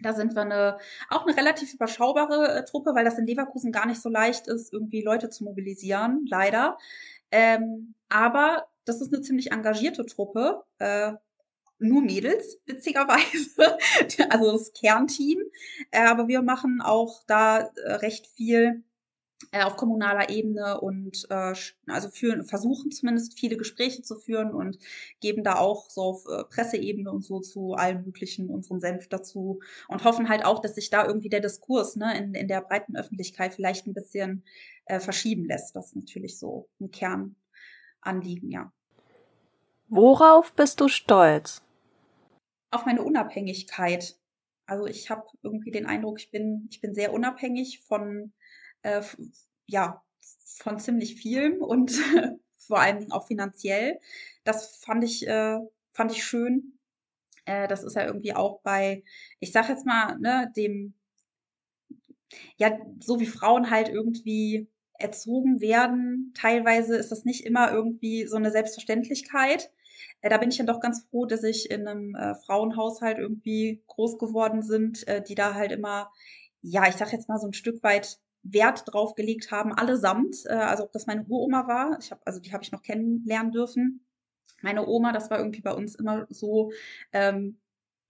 Da 0.00 0.12
sind 0.14 0.34
wir 0.34 0.42
eine, 0.42 0.78
auch 1.10 1.26
eine 1.26 1.36
relativ 1.36 1.74
überschaubare 1.74 2.58
äh, 2.58 2.64
Truppe, 2.64 2.94
weil 2.94 3.04
das 3.04 3.18
in 3.18 3.26
Leverkusen 3.26 3.72
gar 3.72 3.86
nicht 3.86 4.00
so 4.00 4.08
leicht 4.08 4.46
ist, 4.46 4.72
irgendwie 4.72 5.02
Leute 5.02 5.28
zu 5.30 5.44
mobilisieren, 5.44 6.24
leider. 6.28 6.78
Ähm, 7.30 7.94
aber 8.08 8.68
das 8.84 9.00
ist 9.00 9.12
eine 9.12 9.22
ziemlich 9.22 9.50
engagierte 9.50 10.06
Truppe. 10.06 10.62
Äh, 10.78 11.14
nur 11.78 12.02
Mädels, 12.02 12.58
witzigerweise. 12.66 13.78
also 14.30 14.52
das 14.52 14.72
Kernteam. 14.72 15.40
Äh, 15.90 16.06
aber 16.06 16.28
wir 16.28 16.42
machen 16.42 16.80
auch 16.80 17.22
da 17.26 17.60
äh, 17.60 17.92
recht 17.94 18.26
viel 18.26 18.82
äh, 19.52 19.62
auf 19.62 19.76
kommunaler 19.76 20.30
Ebene 20.30 20.80
und 20.80 21.26
äh, 21.30 21.54
also 21.86 22.08
führen, 22.08 22.44
versuchen 22.44 22.90
zumindest 22.90 23.38
viele 23.38 23.56
Gespräche 23.56 24.02
zu 24.02 24.16
führen 24.16 24.52
und 24.52 24.78
geben 25.20 25.44
da 25.44 25.56
auch 25.56 25.88
so 25.90 26.02
auf 26.02 26.24
Presseebene 26.50 27.10
und 27.10 27.24
so 27.24 27.40
zu 27.40 27.74
allen 27.74 28.04
möglichen 28.04 28.50
unseren 28.50 28.80
Senf 28.80 29.08
dazu 29.08 29.60
und 29.86 30.02
hoffen 30.04 30.28
halt 30.28 30.44
auch, 30.44 30.60
dass 30.60 30.74
sich 30.74 30.90
da 30.90 31.06
irgendwie 31.06 31.28
der 31.28 31.40
Diskurs 31.40 31.94
ne, 31.94 32.18
in, 32.18 32.34
in 32.34 32.48
der 32.48 32.62
breiten 32.62 32.96
Öffentlichkeit 32.96 33.54
vielleicht 33.54 33.86
ein 33.86 33.94
bisschen 33.94 34.42
äh, 34.86 34.98
verschieben 34.98 35.44
lässt. 35.44 35.76
Das 35.76 35.88
ist 35.88 35.96
natürlich 35.96 36.38
so 36.38 36.68
ein 36.80 36.90
Kernanliegen, 36.90 38.50
ja. 38.50 38.72
Worauf 39.88 40.52
bist 40.52 40.80
du 40.80 40.88
stolz? 40.88 41.62
Auf 42.70 42.86
meine 42.86 43.02
Unabhängigkeit. 43.02 44.16
Also 44.66 44.86
ich 44.86 45.10
habe 45.10 45.26
irgendwie 45.42 45.70
den 45.70 45.86
Eindruck, 45.86 46.20
ich 46.20 46.30
bin, 46.30 46.68
ich 46.70 46.80
bin 46.80 46.94
sehr 46.94 47.12
unabhängig 47.12 47.80
von, 47.80 48.32
äh, 48.82 49.02
ja, 49.66 50.02
von 50.58 50.78
ziemlich 50.78 51.16
vielem 51.16 51.62
und 51.62 51.92
vor 52.58 52.80
allen 52.80 52.98
Dingen 53.00 53.12
auch 53.12 53.26
finanziell. 53.26 54.00
Das 54.44 54.76
fand 54.76 55.04
ich, 55.04 55.26
äh, 55.26 55.58
fand 55.92 56.12
ich 56.12 56.24
schön. 56.24 56.78
Äh, 57.46 57.68
das 57.68 57.82
ist 57.84 57.96
ja 57.96 58.04
irgendwie 58.04 58.34
auch 58.34 58.60
bei, 58.60 59.02
ich 59.40 59.52
sag 59.52 59.68
jetzt 59.70 59.86
mal, 59.86 60.18
ne, 60.18 60.52
dem, 60.56 60.94
ja, 62.58 62.78
so 63.00 63.20
wie 63.20 63.26
Frauen 63.26 63.70
halt 63.70 63.88
irgendwie 63.88 64.68
erzogen 64.98 65.60
werden, 65.60 66.32
teilweise 66.36 66.96
ist 66.96 67.10
das 67.12 67.24
nicht 67.24 67.46
immer 67.46 67.72
irgendwie 67.72 68.26
so 68.26 68.36
eine 68.36 68.50
Selbstverständlichkeit. 68.50 69.70
Äh, 70.20 70.30
da 70.30 70.38
bin 70.38 70.50
ich 70.50 70.56
dann 70.58 70.66
doch 70.66 70.80
ganz 70.80 71.06
froh, 71.10 71.26
dass 71.26 71.42
ich 71.42 71.70
in 71.70 71.86
einem 71.86 72.14
äh, 72.14 72.34
Frauenhaushalt 72.34 73.18
irgendwie 73.18 73.82
groß 73.86 74.18
geworden 74.18 74.62
sind, 74.62 75.06
äh, 75.08 75.22
die 75.22 75.34
da 75.34 75.54
halt 75.54 75.72
immer, 75.72 76.10
ja, 76.62 76.88
ich 76.88 76.96
sag 76.96 77.12
jetzt 77.12 77.28
mal 77.28 77.38
so 77.38 77.46
ein 77.46 77.54
Stück 77.54 77.82
weit 77.82 78.18
Wert 78.42 78.84
drauf 78.86 79.14
gelegt 79.14 79.50
haben, 79.50 79.72
allesamt. 79.72 80.36
Äh, 80.46 80.54
also 80.54 80.84
ob 80.84 80.92
das 80.92 81.06
meine 81.06 81.24
Uroma 81.24 81.66
war, 81.66 81.98
ich 82.00 82.10
habe, 82.10 82.20
also 82.24 82.40
die 82.40 82.52
habe 82.52 82.62
ich 82.62 82.72
noch 82.72 82.82
kennenlernen 82.82 83.52
dürfen. 83.52 84.04
Meine 84.62 84.86
Oma, 84.86 85.12
das 85.12 85.30
war 85.30 85.38
irgendwie 85.38 85.60
bei 85.60 85.72
uns 85.72 85.94
immer 85.94 86.26
so 86.30 86.72
ähm, 87.12 87.58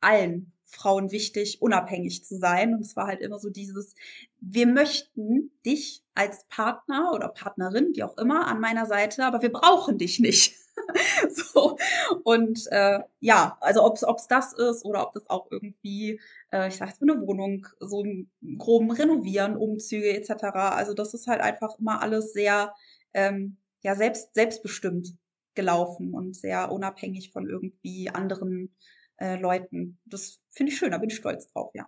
allen 0.00 0.52
Frauen 0.64 1.10
wichtig, 1.10 1.60
unabhängig 1.62 2.24
zu 2.24 2.36
sein. 2.36 2.74
Und 2.74 2.80
es 2.80 2.96
war 2.96 3.06
halt 3.06 3.20
immer 3.20 3.38
so 3.38 3.50
dieses, 3.50 3.94
wir 4.40 4.66
möchten 4.66 5.50
dich 5.64 6.02
als 6.14 6.46
Partner 6.48 7.12
oder 7.14 7.28
Partnerin, 7.28 7.92
wie 7.94 8.02
auch 8.02 8.16
immer, 8.18 8.46
an 8.46 8.60
meiner 8.60 8.86
Seite, 8.86 9.24
aber 9.24 9.42
wir 9.42 9.52
brauchen 9.52 9.98
dich 9.98 10.20
nicht. 10.20 10.54
so. 11.30 11.76
Und 12.24 12.66
äh, 12.70 13.00
ja, 13.20 13.56
also 13.60 13.84
ob 13.84 13.96
es 13.96 14.26
das 14.28 14.52
ist 14.52 14.84
oder 14.84 15.06
ob 15.06 15.12
das 15.14 15.28
auch 15.28 15.48
irgendwie, 15.50 16.20
äh, 16.52 16.68
ich 16.68 16.76
sag 16.76 16.88
jetzt 16.88 17.02
mal 17.02 17.14
eine 17.14 17.26
Wohnung, 17.26 17.66
so 17.80 18.02
einen 18.02 18.30
groben 18.58 18.90
Renovieren, 18.90 19.56
Umzüge 19.56 20.14
etc. 20.14 20.44
Also 20.54 20.94
das 20.94 21.14
ist 21.14 21.26
halt 21.26 21.40
einfach 21.40 21.78
immer 21.78 22.02
alles 22.02 22.32
sehr 22.32 22.74
ähm, 23.14 23.56
ja 23.82 23.94
selbst 23.94 24.34
selbstbestimmt 24.34 25.14
gelaufen 25.54 26.14
und 26.14 26.36
sehr 26.36 26.70
unabhängig 26.70 27.32
von 27.32 27.48
irgendwie 27.48 28.10
anderen 28.10 28.74
äh, 29.16 29.36
Leuten. 29.36 29.98
Das 30.04 30.40
finde 30.50 30.72
ich 30.72 30.78
schön, 30.78 30.92
da 30.92 30.98
bin 30.98 31.10
ich 31.10 31.16
stolz 31.16 31.52
drauf, 31.52 31.70
ja. 31.74 31.86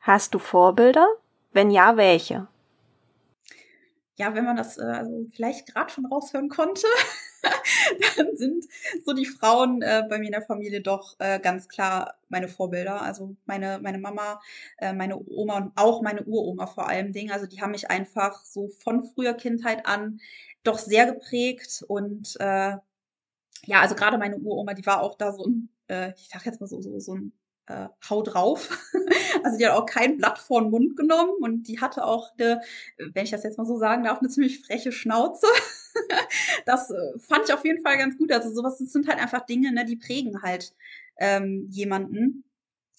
Hast 0.00 0.34
du 0.34 0.38
Vorbilder? 0.38 1.06
Wenn 1.52 1.70
ja, 1.70 1.96
welche? 1.96 2.48
Ja, 4.18 4.34
wenn 4.34 4.44
man 4.44 4.56
das 4.56 4.78
äh, 4.78 4.82
also 4.82 5.26
vielleicht 5.32 5.72
gerade 5.72 5.90
schon 5.92 6.06
raushören 6.06 6.48
konnte, 6.48 6.82
dann 8.16 8.36
sind 8.36 8.64
so 9.04 9.12
die 9.12 9.26
Frauen 9.26 9.80
äh, 9.82 10.02
bei 10.08 10.18
mir 10.18 10.26
in 10.26 10.32
der 10.32 10.42
Familie 10.42 10.80
doch 10.80 11.14
äh, 11.20 11.38
ganz 11.38 11.68
klar 11.68 12.14
meine 12.28 12.48
Vorbilder. 12.48 13.00
Also 13.02 13.36
meine, 13.46 13.78
meine 13.80 13.98
Mama, 13.98 14.40
äh, 14.78 14.92
meine 14.92 15.18
Oma 15.18 15.58
und 15.58 15.72
auch 15.76 16.02
meine 16.02 16.24
Uroma 16.24 16.66
vor 16.66 16.88
allem 16.88 17.12
Dingen. 17.12 17.30
Also 17.30 17.46
die 17.46 17.60
haben 17.60 17.70
mich 17.70 17.90
einfach 17.90 18.44
so 18.44 18.68
von 18.68 19.04
früher 19.04 19.34
Kindheit 19.34 19.86
an 19.86 20.20
doch 20.64 20.78
sehr 20.78 21.06
geprägt. 21.06 21.84
Und 21.86 22.36
äh, 22.40 22.76
ja, 23.66 23.80
also 23.82 23.94
gerade 23.94 24.18
meine 24.18 24.38
Uroma, 24.38 24.74
die 24.74 24.86
war 24.86 25.02
auch 25.02 25.16
da 25.16 25.32
so 25.32 25.44
ein, 25.46 25.70
äh, 25.88 26.12
ich 26.16 26.28
sag 26.32 26.46
jetzt 26.46 26.60
mal 26.60 26.66
so, 26.68 26.80
so, 26.82 26.98
so 27.00 27.14
ein 27.16 27.32
äh, 27.68 27.88
hau 28.08 28.22
drauf. 28.22 28.68
also 29.44 29.58
die 29.58 29.66
hat 29.66 29.74
auch 29.74 29.86
kein 29.86 30.16
Blatt 30.16 30.38
vor 30.38 30.60
den 30.62 30.70
Mund 30.70 30.96
genommen 30.96 31.32
und 31.40 31.68
die 31.68 31.80
hatte 31.80 32.04
auch 32.04 32.32
eine, 32.38 32.60
wenn 32.98 33.24
ich 33.24 33.30
das 33.30 33.42
jetzt 33.42 33.58
mal 33.58 33.66
so 33.66 33.78
sagen 33.78 34.04
darf, 34.04 34.18
eine 34.18 34.28
ziemlich 34.28 34.64
freche 34.64 34.92
Schnauze. 34.92 35.46
das 36.66 36.90
äh, 36.90 37.18
fand 37.18 37.44
ich 37.46 37.54
auf 37.54 37.64
jeden 37.64 37.82
Fall 37.82 37.98
ganz 37.98 38.16
gut. 38.16 38.32
Also 38.32 38.50
sowas 38.50 38.78
das 38.78 38.92
sind 38.92 39.08
halt 39.08 39.20
einfach 39.20 39.46
Dinge, 39.46 39.72
ne, 39.72 39.84
die 39.84 39.96
prägen 39.96 40.42
halt 40.42 40.74
ähm, 41.18 41.66
jemanden 41.70 42.44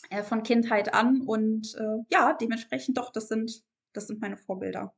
äh, 0.10 0.24
von 0.24 0.44
Kindheit 0.44 0.94
an 0.94 1.22
und 1.22 1.76
äh, 1.76 2.04
ja, 2.12 2.34
dementsprechend 2.34 2.98
doch, 2.98 3.12
das 3.12 3.28
sind, 3.28 3.64
das 3.94 4.08
sind 4.08 4.22
meine 4.22 4.38
Vorbilder. 4.38 4.94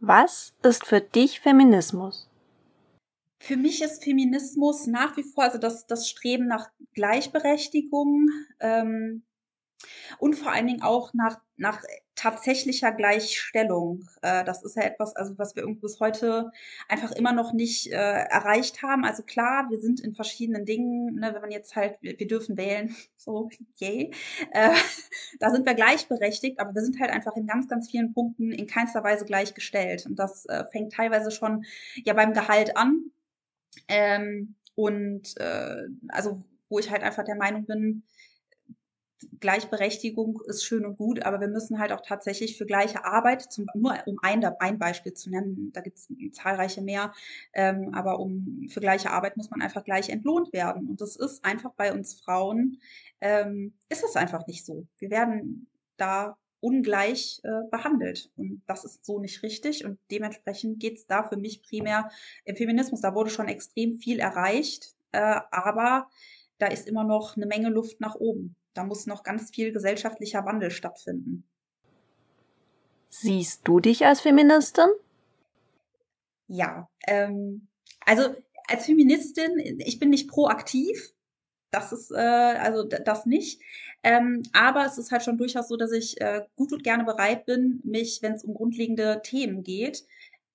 Was 0.00 0.52
ist 0.62 0.84
für 0.84 1.00
dich 1.00 1.40
Feminismus? 1.40 2.28
Für 3.44 3.58
mich 3.58 3.82
ist 3.82 4.02
Feminismus 4.02 4.86
nach 4.86 5.18
wie 5.18 5.22
vor 5.22 5.44
also 5.44 5.58
das, 5.58 5.86
das 5.86 6.08
Streben 6.08 6.46
nach 6.46 6.70
Gleichberechtigung 6.94 8.30
ähm, 8.58 9.22
und 10.18 10.34
vor 10.34 10.50
allen 10.50 10.66
Dingen 10.66 10.82
auch 10.82 11.12
nach, 11.12 11.38
nach 11.56 11.82
tatsächlicher 12.14 12.90
Gleichstellung. 12.90 14.08
Äh, 14.22 14.44
das 14.44 14.62
ist 14.62 14.76
ja 14.76 14.84
etwas, 14.84 15.14
also 15.14 15.36
was 15.36 15.54
wir 15.56 15.62
irgendwie 15.62 15.82
bis 15.82 16.00
heute 16.00 16.52
einfach 16.88 17.12
immer 17.12 17.34
noch 17.34 17.52
nicht 17.52 17.88
äh, 17.88 17.96
erreicht 17.96 18.82
haben. 18.82 19.04
Also 19.04 19.22
klar, 19.22 19.68
wir 19.68 19.78
sind 19.78 20.00
in 20.00 20.14
verschiedenen 20.14 20.64
Dingen, 20.64 21.16
ne, 21.16 21.34
wenn 21.34 21.42
man 21.42 21.50
jetzt 21.50 21.76
halt, 21.76 21.98
wir, 22.00 22.18
wir 22.18 22.26
dürfen 22.26 22.56
wählen, 22.56 22.96
so, 23.18 23.50
yay, 23.76 24.10
äh, 24.52 24.70
da 25.38 25.50
sind 25.50 25.66
wir 25.66 25.74
gleichberechtigt, 25.74 26.60
aber 26.60 26.74
wir 26.74 26.82
sind 26.82 26.98
halt 26.98 27.10
einfach 27.10 27.36
in 27.36 27.46
ganz, 27.46 27.68
ganz 27.68 27.90
vielen 27.90 28.14
Punkten 28.14 28.52
in 28.52 28.66
keinster 28.66 29.04
Weise 29.04 29.26
gleichgestellt. 29.26 30.06
Und 30.06 30.18
das 30.18 30.46
äh, 30.46 30.64
fängt 30.72 30.94
teilweise 30.94 31.30
schon 31.30 31.66
ja 32.06 32.14
beim 32.14 32.32
Gehalt 32.32 32.78
an, 32.78 33.10
ähm, 33.88 34.54
und 34.74 35.38
äh, 35.38 35.82
also, 36.08 36.42
wo 36.68 36.78
ich 36.78 36.90
halt 36.90 37.02
einfach 37.02 37.24
der 37.24 37.36
Meinung 37.36 37.66
bin, 37.66 38.02
Gleichberechtigung 39.40 40.40
ist 40.46 40.64
schön 40.64 40.84
und 40.84 40.96
gut, 40.96 41.24
aber 41.24 41.40
wir 41.40 41.48
müssen 41.48 41.78
halt 41.78 41.92
auch 41.92 42.02
tatsächlich 42.02 42.56
für 42.58 42.66
gleiche 42.66 43.04
Arbeit, 43.04 43.42
zum, 43.42 43.66
nur 43.74 43.96
um 44.06 44.18
ein, 44.22 44.44
ein 44.44 44.78
Beispiel 44.78 45.14
zu 45.14 45.30
nennen, 45.30 45.70
da 45.72 45.80
gibt 45.80 45.98
es 45.98 46.08
zahlreiche 46.32 46.82
mehr, 46.82 47.12
ähm, 47.52 47.90
aber 47.94 48.20
um 48.20 48.66
für 48.70 48.80
gleiche 48.80 49.10
Arbeit 49.10 49.36
muss 49.36 49.50
man 49.50 49.62
einfach 49.62 49.84
gleich 49.84 50.08
entlohnt 50.08 50.52
werden. 50.52 50.88
Und 50.88 51.00
das 51.00 51.16
ist 51.16 51.44
einfach 51.44 51.72
bei 51.74 51.92
uns 51.92 52.20
Frauen, 52.20 52.80
ähm, 53.20 53.74
ist 53.88 54.04
es 54.04 54.16
einfach 54.16 54.46
nicht 54.46 54.64
so. 54.64 54.86
Wir 54.98 55.10
werden 55.10 55.68
da 55.96 56.36
ungleich 56.64 57.42
äh, 57.44 57.68
behandelt. 57.70 58.30
Und 58.36 58.62
das 58.66 58.84
ist 58.84 59.04
so 59.04 59.20
nicht 59.20 59.42
richtig. 59.42 59.84
Und 59.84 59.98
dementsprechend 60.10 60.80
geht 60.80 60.96
es 60.96 61.06
da 61.06 61.22
für 61.22 61.36
mich 61.36 61.62
primär 61.62 62.10
im 62.44 62.56
Feminismus. 62.56 63.02
Da 63.02 63.14
wurde 63.14 63.28
schon 63.28 63.48
extrem 63.48 63.98
viel 63.98 64.18
erreicht, 64.18 64.94
äh, 65.12 65.40
aber 65.50 66.08
da 66.58 66.68
ist 66.68 66.88
immer 66.88 67.04
noch 67.04 67.36
eine 67.36 67.46
Menge 67.46 67.68
Luft 67.68 68.00
nach 68.00 68.14
oben. 68.14 68.56
Da 68.72 68.82
muss 68.82 69.06
noch 69.06 69.22
ganz 69.22 69.50
viel 69.50 69.72
gesellschaftlicher 69.72 70.46
Wandel 70.46 70.70
stattfinden. 70.70 71.46
Siehst 73.10 73.60
du 73.68 73.78
dich 73.78 74.06
als 74.06 74.22
Feministin? 74.22 74.88
Ja, 76.46 76.88
ähm, 77.06 77.68
also 78.00 78.34
als 78.68 78.86
Feministin, 78.86 79.58
ich 79.78 79.98
bin 79.98 80.10
nicht 80.10 80.28
proaktiv, 80.28 81.13
das 81.74 81.92
ist 81.92 82.10
äh, 82.12 82.14
also 82.16 82.84
das 82.84 83.26
nicht. 83.26 83.60
Ähm, 84.02 84.42
aber 84.52 84.86
es 84.86 84.98
ist 84.98 85.10
halt 85.10 85.22
schon 85.22 85.38
durchaus 85.38 85.68
so, 85.68 85.76
dass 85.76 85.92
ich 85.92 86.20
äh, 86.20 86.42
gut 86.56 86.72
und 86.72 86.84
gerne 86.84 87.04
bereit 87.04 87.46
bin, 87.46 87.80
mich, 87.84 88.20
wenn 88.22 88.34
es 88.34 88.44
um 88.44 88.54
grundlegende 88.54 89.20
Themen 89.22 89.62
geht, 89.64 90.04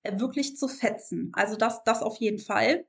äh, 0.02 0.18
wirklich 0.18 0.56
zu 0.56 0.68
fetzen. 0.68 1.30
Also 1.34 1.56
das, 1.56 1.82
das 1.84 2.02
auf 2.02 2.16
jeden 2.16 2.38
Fall. 2.38 2.86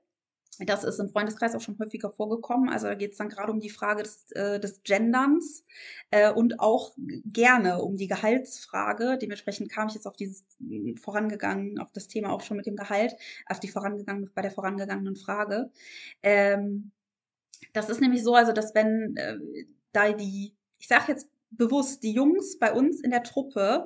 Das 0.60 0.84
ist 0.84 1.00
im 1.00 1.10
Freundeskreis 1.10 1.56
auch 1.56 1.62
schon 1.62 1.80
häufiger 1.80 2.12
vorgekommen. 2.12 2.70
Also 2.70 2.88
da 2.88 2.94
geht 2.94 3.14
es 3.14 3.18
dann 3.18 3.30
gerade 3.30 3.52
um 3.52 3.60
die 3.60 3.70
Frage 3.70 4.04
des, 4.04 4.32
äh, 4.34 4.60
des 4.60 4.84
Genderns 4.84 5.66
äh, 6.12 6.32
und 6.32 6.60
auch 6.60 6.94
gerne 7.26 7.82
um 7.82 7.98
die 7.98 8.08
Gehaltsfrage. 8.08 9.18
Dementsprechend 9.20 9.72
kam 9.72 9.88
ich 9.88 9.96
jetzt 9.96 10.06
auf 10.06 10.16
dieses 10.16 10.46
mm, 10.60 10.96
vorangegangen, 10.98 11.80
auf 11.80 11.92
das 11.92 12.08
Thema 12.08 12.32
auch 12.32 12.42
schon 12.42 12.58
mit 12.58 12.68
dem 12.68 12.76
Gehalt, 12.76 13.16
auf 13.48 13.60
die 13.60 13.70
vorangegangene, 13.70 14.30
bei 14.36 14.42
der 14.44 14.52
vorangegangenen 14.52 15.16
Frage. 15.16 15.72
Ähm, 16.22 16.92
das 17.74 17.90
ist 17.90 18.02
nämlich 18.02 18.24
so, 18.24 18.36
also 18.36 18.52
dass 18.52 18.76
wenn 18.76 19.16
äh, 19.18 19.38
da 19.92 20.12
die, 20.14 20.56
ich 20.80 20.88
sage 20.88 21.12
jetzt 21.12 21.30
bewusst, 21.52 22.04
die 22.04 22.14
Jungs 22.14 22.58
bei 22.60 22.72
uns 22.72 23.02
in 23.02 23.12
der 23.12 23.24
Truppe 23.24 23.86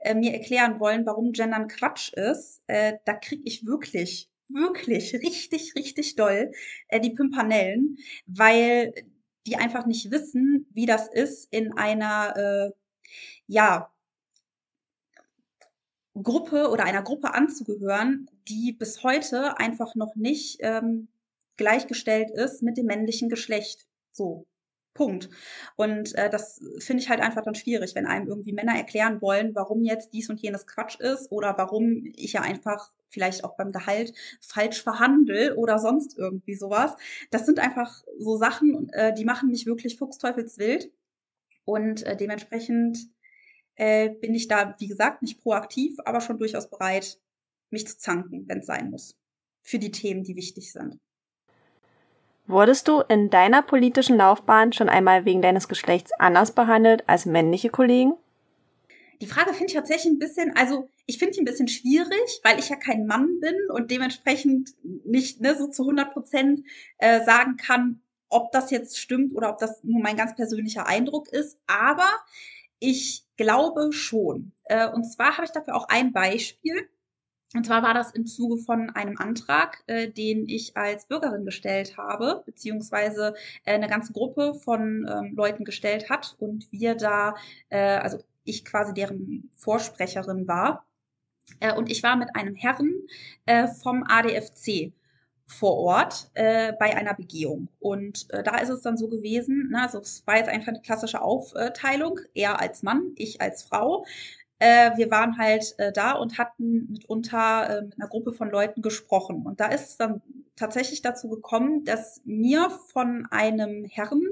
äh, 0.00 0.14
mir 0.14 0.34
erklären 0.34 0.80
wollen, 0.80 1.06
warum 1.06 1.32
Gendern 1.32 1.68
Quatsch 1.68 2.12
ist, 2.12 2.62
äh, 2.66 2.94
da 3.04 3.14
krieg 3.14 3.40
ich 3.44 3.66
wirklich 3.66 4.30
wirklich 4.48 5.14
richtig, 5.14 5.74
richtig 5.74 6.16
doll, 6.16 6.52
äh, 6.88 7.00
die 7.00 7.10
Pimpanellen, 7.10 7.98
weil 8.26 8.94
die 9.46 9.56
einfach 9.56 9.86
nicht 9.86 10.10
wissen, 10.10 10.66
wie 10.72 10.86
das 10.86 11.08
ist, 11.08 11.52
in 11.52 11.76
einer, 11.76 12.36
äh, 12.36 12.70
ja, 13.46 13.90
Gruppe 16.14 16.70
oder 16.70 16.84
einer 16.84 17.02
Gruppe 17.02 17.34
anzugehören, 17.34 18.30
die 18.48 18.72
bis 18.72 19.02
heute 19.02 19.58
einfach 19.58 19.94
noch 19.94 20.14
nicht 20.16 20.58
ähm, 20.60 21.08
gleichgestellt 21.56 22.30
ist 22.30 22.62
mit 22.62 22.76
dem 22.76 22.86
männlichen 22.86 23.28
Geschlecht. 23.28 23.86
So. 24.12 24.46
Punkt. 24.96 25.28
Und 25.76 26.14
äh, 26.16 26.28
das 26.30 26.60
finde 26.78 27.02
ich 27.02 27.08
halt 27.08 27.20
einfach 27.20 27.42
dann 27.42 27.54
schwierig, 27.54 27.94
wenn 27.94 28.06
einem 28.06 28.26
irgendwie 28.26 28.52
Männer 28.52 28.74
erklären 28.74 29.20
wollen, 29.20 29.54
warum 29.54 29.84
jetzt 29.84 30.12
dies 30.12 30.30
und 30.30 30.40
jenes 30.40 30.66
Quatsch 30.66 30.98
ist 30.98 31.30
oder 31.30 31.54
warum 31.58 32.04
ich 32.16 32.32
ja 32.32 32.40
einfach 32.40 32.92
vielleicht 33.08 33.44
auch 33.44 33.56
beim 33.56 33.72
Gehalt 33.72 34.12
falsch 34.40 34.82
verhandel 34.82 35.52
oder 35.52 35.78
sonst 35.78 36.18
irgendwie 36.18 36.54
sowas. 36.54 36.96
Das 37.30 37.46
sind 37.46 37.60
einfach 37.60 38.02
so 38.18 38.36
Sachen, 38.36 38.88
äh, 38.90 39.14
die 39.14 39.24
machen 39.24 39.50
mich 39.50 39.66
wirklich 39.66 39.96
fuchsteufelswild. 39.96 40.90
Und 41.64 42.02
äh, 42.04 42.16
dementsprechend 42.16 42.98
äh, 43.76 44.10
bin 44.10 44.34
ich 44.34 44.48
da, 44.48 44.74
wie 44.78 44.88
gesagt, 44.88 45.22
nicht 45.22 45.40
proaktiv, 45.40 45.96
aber 46.04 46.20
schon 46.20 46.38
durchaus 46.38 46.70
bereit, 46.70 47.20
mich 47.70 47.86
zu 47.86 47.98
zanken, 47.98 48.48
wenn 48.48 48.60
es 48.60 48.66
sein 48.66 48.90
muss. 48.90 49.16
Für 49.62 49.78
die 49.78 49.90
Themen, 49.90 50.22
die 50.22 50.36
wichtig 50.36 50.72
sind. 50.72 50.98
Wurdest 52.46 52.86
du 52.86 53.00
in 53.00 53.28
deiner 53.30 53.62
politischen 53.62 54.16
Laufbahn 54.16 54.72
schon 54.72 54.88
einmal 54.88 55.24
wegen 55.24 55.42
deines 55.42 55.68
Geschlechts 55.68 56.12
anders 56.18 56.52
behandelt 56.52 57.04
als 57.08 57.26
männliche 57.26 57.70
Kollegen? 57.70 58.14
Die 59.20 59.26
Frage 59.26 59.52
finde 59.52 59.66
ich 59.66 59.74
tatsächlich 59.74 60.12
ein 60.12 60.18
bisschen, 60.18 60.54
also 60.56 60.88
ich 61.06 61.18
finde 61.18 61.34
die 61.34 61.40
ein 61.40 61.46
bisschen 61.46 61.68
schwierig, 61.68 62.40
weil 62.44 62.58
ich 62.58 62.68
ja 62.68 62.76
kein 62.76 63.06
Mann 63.06 63.40
bin 63.40 63.54
und 63.70 63.90
dementsprechend 63.90 64.70
nicht 65.04 65.40
ne, 65.40 65.56
so 65.56 65.68
zu 65.68 65.82
100 65.82 66.12
Prozent 66.12 66.64
äh, 66.98 67.24
sagen 67.24 67.56
kann, 67.56 68.00
ob 68.28 68.52
das 68.52 68.70
jetzt 68.70 68.98
stimmt 68.98 69.34
oder 69.34 69.50
ob 69.50 69.58
das 69.58 69.82
nur 69.82 70.02
mein 70.02 70.16
ganz 70.16 70.34
persönlicher 70.34 70.86
Eindruck 70.86 71.28
ist. 71.28 71.58
Aber 71.66 72.08
ich 72.78 73.24
glaube 73.36 73.92
schon. 73.92 74.52
Äh, 74.64 74.88
und 74.88 75.04
zwar 75.04 75.36
habe 75.36 75.46
ich 75.46 75.52
dafür 75.52 75.76
auch 75.76 75.88
ein 75.88 76.12
Beispiel. 76.12 76.88
Und 77.54 77.64
zwar 77.64 77.82
war 77.82 77.94
das 77.94 78.10
im 78.10 78.26
Zuge 78.26 78.56
von 78.58 78.90
einem 78.90 79.18
Antrag, 79.18 79.82
äh, 79.86 80.08
den 80.10 80.48
ich 80.48 80.76
als 80.76 81.06
Bürgerin 81.06 81.44
gestellt 81.44 81.96
habe, 81.96 82.42
beziehungsweise 82.44 83.34
äh, 83.64 83.74
eine 83.74 83.88
ganze 83.88 84.12
Gruppe 84.12 84.54
von 84.54 85.06
ähm, 85.08 85.34
Leuten 85.36 85.64
gestellt 85.64 86.10
hat 86.10 86.34
und 86.38 86.70
wir 86.72 86.96
da, 86.96 87.36
äh, 87.68 87.78
also 87.78 88.18
ich 88.44 88.64
quasi 88.64 88.94
deren 88.94 89.50
Vorsprecherin 89.54 90.48
war. 90.48 90.86
Äh, 91.60 91.72
und 91.72 91.90
ich 91.90 92.02
war 92.02 92.16
mit 92.16 92.34
einem 92.34 92.56
Herren 92.56 92.92
äh, 93.46 93.68
vom 93.68 94.02
ADFC 94.06 94.92
vor 95.46 95.76
Ort 95.76 96.30
äh, 96.34 96.72
bei 96.78 96.96
einer 96.96 97.14
Begehung. 97.14 97.68
Und 97.78 98.28
äh, 98.30 98.42
da 98.42 98.58
ist 98.58 98.68
es 98.68 98.82
dann 98.82 98.96
so 98.96 99.08
gewesen, 99.08 99.70
ne, 99.70 99.82
also 99.82 100.00
es 100.00 100.26
war 100.26 100.36
jetzt 100.36 100.48
einfach 100.48 100.68
eine 100.68 100.80
klassische 100.80 101.22
Aufteilung, 101.22 102.18
er 102.34 102.60
als 102.60 102.82
Mann, 102.82 103.12
ich 103.14 103.40
als 103.40 103.62
Frau. 103.62 104.04
Äh, 104.58 104.96
wir 104.96 105.10
waren 105.10 105.38
halt 105.38 105.74
äh, 105.78 105.92
da 105.92 106.12
und 106.12 106.38
hatten 106.38 106.90
mitunter 106.90 107.78
äh, 107.78 107.82
mit 107.82 107.94
einer 107.98 108.08
Gruppe 108.08 108.32
von 108.32 108.50
Leuten 108.50 108.82
gesprochen. 108.82 109.44
Und 109.46 109.60
da 109.60 109.66
ist 109.66 109.90
es 109.90 109.96
dann 109.98 110.22
tatsächlich 110.56 111.02
dazu 111.02 111.28
gekommen, 111.28 111.84
dass 111.84 112.22
mir 112.24 112.70
von 112.70 113.26
einem 113.30 113.84
Herrn 113.84 114.22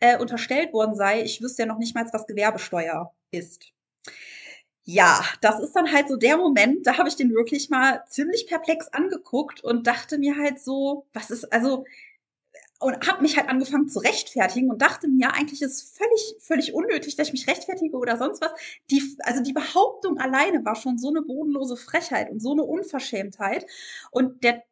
äh, 0.00 0.18
unterstellt 0.18 0.72
worden 0.72 0.94
sei, 0.94 1.22
ich 1.22 1.42
wüsste 1.42 1.62
ja 1.62 1.66
noch 1.66 1.78
nicht 1.78 1.94
mal, 1.94 2.06
was 2.12 2.26
Gewerbesteuer 2.26 3.12
ist. 3.30 3.72
Ja, 4.84 5.22
das 5.42 5.60
ist 5.60 5.74
dann 5.76 5.92
halt 5.92 6.08
so 6.08 6.16
der 6.16 6.36
Moment, 6.38 6.86
da 6.86 6.96
habe 6.98 7.08
ich 7.08 7.16
den 7.16 7.30
wirklich 7.34 7.68
mal 7.70 8.02
ziemlich 8.08 8.46
perplex 8.46 8.88
angeguckt 8.88 9.62
und 9.62 9.86
dachte 9.86 10.18
mir 10.18 10.36
halt 10.36 10.58
so, 10.58 11.06
was 11.12 11.30
ist, 11.30 11.52
also, 11.52 11.84
und 12.80 13.06
habe 13.06 13.22
mich 13.22 13.36
halt 13.36 13.48
angefangen 13.48 13.88
zu 13.88 13.98
rechtfertigen 13.98 14.70
und 14.70 14.80
dachte 14.80 15.06
mir, 15.06 15.34
eigentlich 15.34 15.60
ist 15.60 15.96
völlig, 15.96 16.36
völlig 16.40 16.72
unnötig, 16.72 17.14
dass 17.14 17.28
ich 17.28 17.32
mich 17.34 17.46
rechtfertige 17.46 17.96
oder 17.96 18.16
sonst 18.16 18.40
was. 18.40 18.52
Die, 18.90 19.02
also 19.20 19.42
die 19.42 19.52
Behauptung 19.52 20.18
alleine 20.18 20.64
war 20.64 20.74
schon 20.74 20.96
so 20.96 21.10
eine 21.10 21.20
bodenlose 21.20 21.76
Frechheit 21.76 22.30
und 22.30 22.40
so 22.40 22.52
eine 22.52 22.62
Unverschämtheit. 22.62 23.66
Und 24.10 24.42
der, 24.44 24.62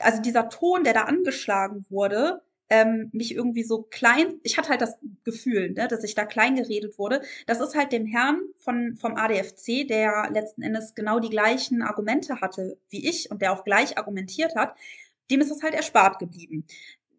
also 0.00 0.20
dieser 0.20 0.48
Ton, 0.48 0.82
der 0.82 0.94
da 0.94 1.02
angeschlagen 1.04 1.86
wurde, 1.90 2.42
ähm, 2.68 3.10
mich 3.12 3.36
irgendwie 3.36 3.62
so 3.62 3.82
klein, 3.82 4.40
ich 4.42 4.58
hatte 4.58 4.70
halt 4.70 4.80
das 4.80 4.96
Gefühl, 5.22 5.70
ne, 5.74 5.86
dass 5.86 6.02
ich 6.02 6.16
da 6.16 6.24
klein 6.24 6.56
geredet 6.56 6.98
wurde. 6.98 7.22
Das 7.46 7.60
ist 7.60 7.76
halt 7.76 7.92
dem 7.92 8.06
Herrn 8.06 8.40
von, 8.58 8.96
vom 8.96 9.14
ADFC, 9.14 9.86
der 9.86 10.28
letzten 10.32 10.62
Endes 10.62 10.96
genau 10.96 11.20
die 11.20 11.30
gleichen 11.30 11.82
Argumente 11.82 12.40
hatte 12.40 12.78
wie 12.88 13.08
ich 13.08 13.30
und 13.30 13.42
der 13.42 13.52
auch 13.52 13.62
gleich 13.64 13.96
argumentiert 13.96 14.56
hat, 14.56 14.74
dem 15.30 15.40
ist 15.40 15.50
das 15.50 15.62
halt 15.62 15.74
erspart 15.74 16.18
geblieben. 16.18 16.66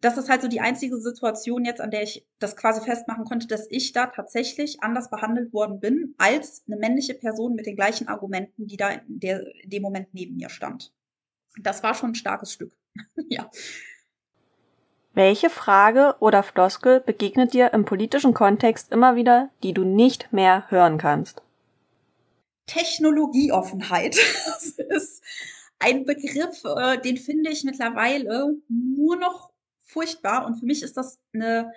Das 0.03 0.17
ist 0.17 0.27
halt 0.27 0.41
so 0.41 0.49
die 0.49 0.59
einzige 0.59 0.97
Situation 0.97 1.63
jetzt, 1.63 1.79
an 1.79 1.89
der 1.89 2.03
ich 2.03 2.27
das 2.37 2.57
quasi 2.57 2.81
festmachen 2.81 3.23
konnte, 3.23 3.47
dass 3.47 3.67
ich 3.69 3.93
da 3.93 4.07
tatsächlich 4.07 4.83
anders 4.83 5.09
behandelt 5.09 5.53
worden 5.53 5.79
bin 5.79 6.13
als 6.17 6.61
eine 6.67 6.75
männliche 6.75 7.13
Person 7.13 7.55
mit 7.55 7.65
den 7.65 7.77
gleichen 7.77 8.09
Argumenten, 8.09 8.67
die 8.67 8.75
da 8.75 8.89
in, 8.89 9.21
der, 9.21 9.45
in 9.63 9.69
dem 9.69 9.81
Moment 9.81 10.09
neben 10.13 10.35
mir 10.35 10.49
stand. 10.49 10.91
Das 11.57 11.83
war 11.83 11.93
schon 11.93 12.11
ein 12.11 12.15
starkes 12.15 12.51
Stück. 12.51 12.75
ja. 13.29 13.49
Welche 15.13 15.49
Frage 15.49 16.15
oder 16.19 16.43
Floskel 16.43 16.99
begegnet 16.99 17.53
dir 17.53 17.71
im 17.71 17.85
politischen 17.85 18.33
Kontext 18.33 18.91
immer 18.91 19.15
wieder, 19.15 19.51
die 19.63 19.73
du 19.73 19.85
nicht 19.85 20.33
mehr 20.33 20.69
hören 20.69 20.97
kannst? 20.97 21.41
Technologieoffenheit. 22.65 24.17
Das 24.45 24.65
ist 24.65 25.23
ein 25.79 26.03
Begriff, 26.05 26.63
äh, 26.65 26.99
den 26.99 27.15
finde 27.15 27.51
ich 27.51 27.63
mittlerweile 27.63 28.57
nur 28.67 29.15
noch 29.15 29.52
furchtbar. 29.93 30.45
Und 30.45 30.56
für 30.56 30.65
mich 30.65 30.84
ist 30.84 30.97
das 30.97 31.19
eine 31.34 31.71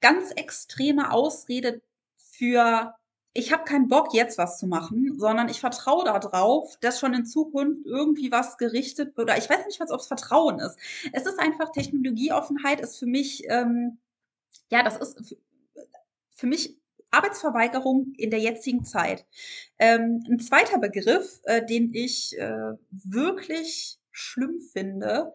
ganz 0.00 0.30
extreme 0.32 1.12
Ausrede 1.12 1.82
für 2.16 2.94
ich 3.32 3.52
habe 3.52 3.64
keinen 3.64 3.88
Bock, 3.88 4.12
jetzt 4.12 4.38
was 4.38 4.58
zu 4.58 4.66
machen, 4.66 5.14
sondern 5.16 5.48
ich 5.48 5.60
vertraue 5.60 6.04
darauf, 6.04 6.76
dass 6.80 6.98
schon 6.98 7.14
in 7.14 7.24
Zukunft 7.24 7.86
irgendwie 7.86 8.32
was 8.32 8.58
gerichtet 8.58 9.16
wird. 9.16 9.28
Oder 9.28 9.38
ich 9.38 9.48
weiß 9.48 9.66
nicht, 9.66 9.78
was 9.78 9.92
ob 9.92 10.00
es 10.00 10.08
Vertrauen 10.08 10.58
ist. 10.58 10.76
Es 11.12 11.26
ist 11.26 11.38
einfach 11.38 11.70
Technologieoffenheit 11.70 12.80
ist 12.80 12.98
für 12.98 13.06
mich, 13.06 13.44
ähm, 13.48 13.98
ja, 14.70 14.82
das 14.82 14.96
ist 14.96 15.36
für 16.34 16.46
mich 16.46 16.76
Arbeitsverweigerung 17.12 18.14
in 18.16 18.30
der 18.30 18.40
jetzigen 18.40 18.84
Zeit. 18.84 19.26
Ähm, 19.78 20.24
ein 20.28 20.40
zweiter 20.40 20.78
Begriff, 20.78 21.40
äh, 21.44 21.64
den 21.64 21.94
ich 21.94 22.36
äh, 22.38 22.72
wirklich 22.90 23.98
schlimm 24.10 24.60
finde, 24.60 25.32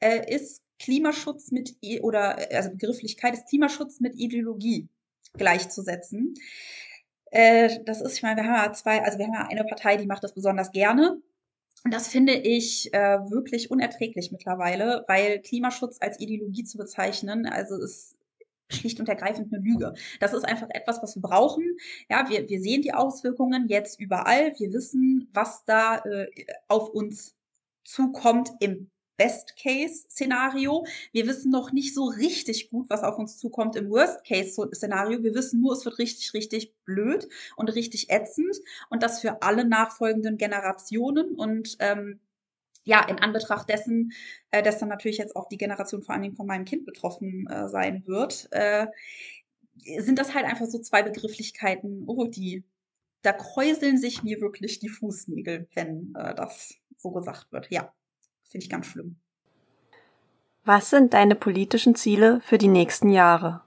äh, 0.00 0.34
ist 0.34 0.62
Klimaschutz 0.78 1.50
mit 1.50 1.76
oder 2.02 2.38
also 2.52 2.70
Begrifflichkeit 2.70 3.34
ist 3.34 3.48
Klimaschutz 3.48 4.00
mit 4.00 4.14
Ideologie 4.14 4.88
gleichzusetzen. 5.34 6.34
Äh, 7.30 7.80
das 7.84 8.00
ist, 8.00 8.16
ich 8.16 8.22
meine, 8.22 8.42
wir 8.42 8.48
haben 8.48 8.64
ja 8.64 8.72
zwei, 8.72 9.02
also 9.02 9.18
wir 9.18 9.26
haben 9.26 9.34
ja 9.34 9.48
eine 9.48 9.64
Partei, 9.64 9.96
die 9.96 10.06
macht 10.06 10.24
das 10.24 10.34
besonders 10.34 10.72
gerne. 10.72 11.20
Und 11.84 11.94
das 11.94 12.08
finde 12.08 12.34
ich 12.34 12.92
äh, 12.92 13.18
wirklich 13.30 13.70
unerträglich 13.70 14.32
mittlerweile, 14.32 15.04
weil 15.06 15.40
Klimaschutz 15.40 15.98
als 16.00 16.18
Ideologie 16.20 16.64
zu 16.64 16.76
bezeichnen, 16.76 17.46
also 17.46 17.76
ist 17.76 18.16
schlicht 18.70 19.00
und 19.00 19.08
ergreifend 19.08 19.52
eine 19.52 19.62
Lüge. 19.62 19.94
Das 20.20 20.32
ist 20.32 20.44
einfach 20.44 20.68
etwas, 20.70 21.02
was 21.02 21.16
wir 21.16 21.22
brauchen. 21.22 21.64
Ja, 22.10 22.28
wir, 22.28 22.48
wir 22.48 22.60
sehen 22.60 22.82
die 22.82 22.92
Auswirkungen 22.92 23.68
jetzt 23.68 24.00
überall. 24.00 24.52
Wir 24.58 24.72
wissen, 24.72 25.30
was 25.32 25.64
da 25.64 25.98
äh, 25.98 26.26
auf 26.66 26.90
uns 26.90 27.34
zukommt 27.84 28.50
im 28.60 28.90
Best-Case-Szenario. 29.18 30.86
Wir 31.12 31.26
wissen 31.26 31.50
noch 31.50 31.72
nicht 31.72 31.94
so 31.94 32.06
richtig 32.06 32.70
gut, 32.70 32.88
was 32.88 33.02
auf 33.02 33.18
uns 33.18 33.36
zukommt 33.36 33.76
im 33.76 33.90
Worst-Case-Szenario. 33.90 35.22
Wir 35.22 35.34
wissen 35.34 35.60
nur, 35.60 35.74
es 35.74 35.84
wird 35.84 35.98
richtig, 35.98 36.32
richtig 36.32 36.74
blöd 36.84 37.28
und 37.56 37.68
richtig 37.74 38.10
ätzend 38.10 38.56
und 38.88 39.02
das 39.02 39.20
für 39.20 39.42
alle 39.42 39.66
nachfolgenden 39.66 40.38
Generationen 40.38 41.34
und 41.34 41.76
ähm, 41.80 42.20
ja, 42.84 43.06
in 43.06 43.18
Anbetracht 43.18 43.68
dessen, 43.68 44.12
äh, 44.50 44.62
dass 44.62 44.78
dann 44.78 44.88
natürlich 44.88 45.18
jetzt 45.18 45.36
auch 45.36 45.48
die 45.48 45.58
Generation 45.58 46.02
vor 46.02 46.14
allen 46.14 46.22
Dingen 46.22 46.36
von 46.36 46.46
meinem 46.46 46.64
Kind 46.64 46.86
betroffen 46.86 47.46
äh, 47.48 47.68
sein 47.68 48.02
wird, 48.06 48.48
äh, 48.50 48.86
sind 49.98 50.18
das 50.18 50.34
halt 50.34 50.46
einfach 50.46 50.66
so 50.66 50.78
zwei 50.78 51.02
Begrifflichkeiten, 51.02 52.04
oh, 52.06 52.26
die, 52.26 52.64
da 53.22 53.32
kräuseln 53.32 53.98
sich 53.98 54.22
mir 54.22 54.40
wirklich 54.40 54.78
die 54.78 54.88
Fußnägel, 54.88 55.68
wenn 55.74 56.14
äh, 56.16 56.34
das 56.34 56.76
so 56.96 57.10
gesagt 57.10 57.52
wird. 57.52 57.70
Ja. 57.70 57.92
Finde 58.48 58.64
ich 58.64 58.70
ganz 58.70 58.86
schlimm. 58.86 59.16
Was 60.64 60.90
sind 60.90 61.14
deine 61.14 61.34
politischen 61.34 61.94
Ziele 61.94 62.40
für 62.42 62.58
die 62.58 62.68
nächsten 62.68 63.10
Jahre? 63.10 63.62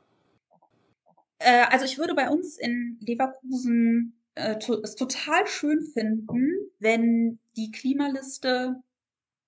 Äh, 1.39 1.65
also 1.70 1.86
ich 1.86 1.98
würde 1.98 2.13
bei 2.13 2.30
uns 2.30 2.58
in 2.58 2.98
Leverkusen 3.02 4.22
äh, 4.36 4.60
to 4.60 4.76
es 4.84 4.96
total 4.96 5.48
schön 5.48 5.82
finden, 5.82 6.52
wenn 6.80 7.39
die 7.56 7.72
Klimaliste 7.72 8.82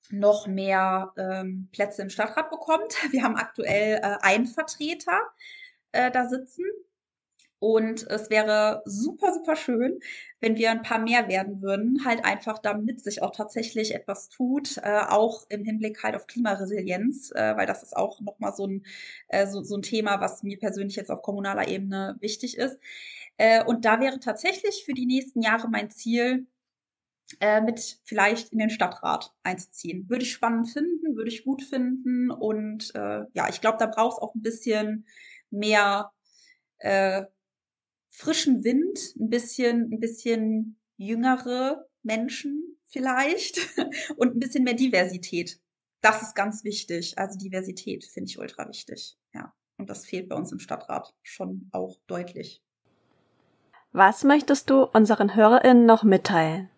noch 0.10 0.48
mehr 0.48 1.13
ähm, 1.17 1.69
Plätze 1.72 2.02
im 2.02 2.10
Stadtrat 2.10 2.50
bekommt. 2.50 2.96
Wir 3.12 3.24
haben 3.24 3.36
aktuell 3.36 4.00
äh, 4.02 4.17
einen 4.22 4.48
Vertreter 4.48 5.19
äh, 5.91 6.12
da 6.12 6.28
sitzen. 6.28 6.65
Und 7.63 8.06
es 8.10 8.30
wäre 8.30 8.82
super, 8.84 9.32
super 9.34 9.56
schön, 9.56 10.02
wenn 10.41 10.58
wir 10.58 10.69
ein 10.69 10.82
paar 10.82 10.99
mehr 10.99 11.30
werden 11.30 11.62
würden, 11.62 12.04
halt 12.04 12.26
einfach 12.26 12.60
damit 12.60 13.02
sich 13.02 13.21
auch 13.21 13.32
tatsächlich 13.32 13.95
etwas 13.95 14.28
tut, 14.28 14.76
äh, 14.84 14.99
auch 15.08 15.45
im 15.47 15.63
Hinblick 15.63 16.04
halt 16.04 16.17
auf 16.17 16.28
Klimaresilienz, 16.28 17.32
äh, 17.32 17.56
weil 17.56 17.65
das 17.65 17.82
ist 17.82 17.95
auch 17.95 18.19
nochmal 18.19 18.54
so 18.54 18.67
ein, 18.67 18.86
äh, 19.30 19.47
so, 19.47 19.63
so 19.63 19.78
ein 19.78 19.82
Thema, 19.82 20.19
was 20.19 20.43
mir 20.43 20.60
persönlich 20.60 20.97
jetzt 20.97 21.10
auf 21.10 21.21
kommunaler 21.21 21.69
Ebene 21.69 22.17
wichtig 22.19 22.58
ist. 22.58 22.78
Äh, 23.38 23.63
und 23.63 23.86
da 23.86 24.02
wäre 24.02 24.19
tatsächlich 24.19 24.84
für 24.86 24.93
die 24.93 25.06
nächsten 25.06 25.41
Jahre 25.41 25.69
mein 25.69 25.89
Ziel, 25.89 26.45
äh, 27.39 27.62
mit 27.62 28.02
vielleicht 28.04 28.52
in 28.52 28.60
den 28.60 28.71
Stadtrat 28.71 29.34
einzuziehen. 29.43 30.10
Würde 30.10 30.23
ich 30.23 30.34
spannend 30.34 30.69
finden, 30.69 31.15
würde 31.15 31.30
ich 31.30 31.45
gut 31.45 31.63
finden. 31.63 32.30
Und 32.30 32.93
äh, 32.93 33.21
ja, 33.34 33.47
ich 33.49 33.62
glaube, 33.62 33.78
da 33.80 33.86
braucht 33.86 34.17
es 34.17 34.21
auch 34.21 34.36
ein 34.36 34.41
bisschen 34.41 35.08
mehr 35.49 36.12
äh, 36.80 37.23
frischen 38.13 38.63
Wind, 38.63 39.15
ein 39.19 39.30
bisschen, 39.30 39.91
ein 39.91 39.99
bisschen 39.99 40.80
jüngere 40.97 41.86
Menschen 42.04 42.78
vielleicht 42.86 43.60
und 44.17 44.36
ein 44.36 44.39
bisschen 44.39 44.63
mehr 44.63 44.76
Diversität. 44.76 45.60
Das 46.02 46.21
ist 46.21 46.36
ganz 46.36 46.63
wichtig. 46.63 47.17
Also 47.17 47.38
Diversität 47.38 48.06
finde 48.06 48.30
ich 48.30 48.39
ultra 48.39 48.67
wichtig. 48.69 49.17
Ja. 49.34 49.54
Und 49.78 49.89
das 49.89 50.06
fehlt 50.06 50.30
bei 50.30 50.36
uns 50.36 50.52
im 50.52 50.60
Stadtrat 50.60 51.13
schon 51.23 51.69
auch 51.71 51.97
deutlich. 52.08 52.62
Was 53.91 54.23
möchtest 54.23 54.69
du 54.69 54.84
unseren 54.84 55.36
HörerInnen 55.36 55.86
noch 55.86 56.04
mitteilen? 56.04 56.69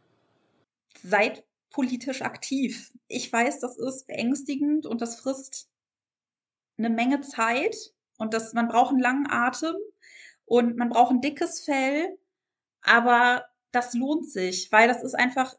Seid 1.03 1.45
politisch 1.69 2.21
aktiv. 2.21 2.93
Ich 3.07 3.31
weiß, 3.31 3.59
das 3.59 3.77
ist 3.77 4.07
beängstigend 4.07 4.85
und 4.85 5.01
das 5.01 5.19
frisst 5.19 5.69
eine 6.77 6.89
Menge 6.89 7.21
Zeit 7.21 7.75
und 8.17 8.33
das, 8.33 8.53
man 8.53 8.67
braucht 8.67 8.91
einen 8.91 9.01
langen 9.01 9.27
Atem 9.29 9.75
und 10.45 10.77
man 10.77 10.89
braucht 10.89 11.12
ein 11.12 11.21
dickes 11.21 11.62
Fell, 11.62 12.17
aber 12.81 13.45
das 13.71 13.93
lohnt 13.93 14.29
sich, 14.29 14.71
weil 14.71 14.88
das 14.88 15.03
ist 15.03 15.15
einfach, 15.15 15.55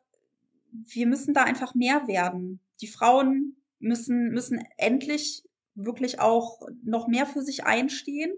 wir 0.71 1.07
müssen 1.07 1.35
da 1.35 1.43
einfach 1.43 1.75
mehr 1.75 2.07
werden. 2.09 2.61
Die 2.81 2.87
Frauen 2.87 3.57
müssen, 3.79 4.31
müssen 4.31 4.65
endlich 4.77 5.45
wirklich 5.75 6.21
auch 6.21 6.63
noch 6.83 7.09
mehr 7.09 7.27
für 7.27 7.43
sich 7.43 7.65
einstehen 7.65 8.33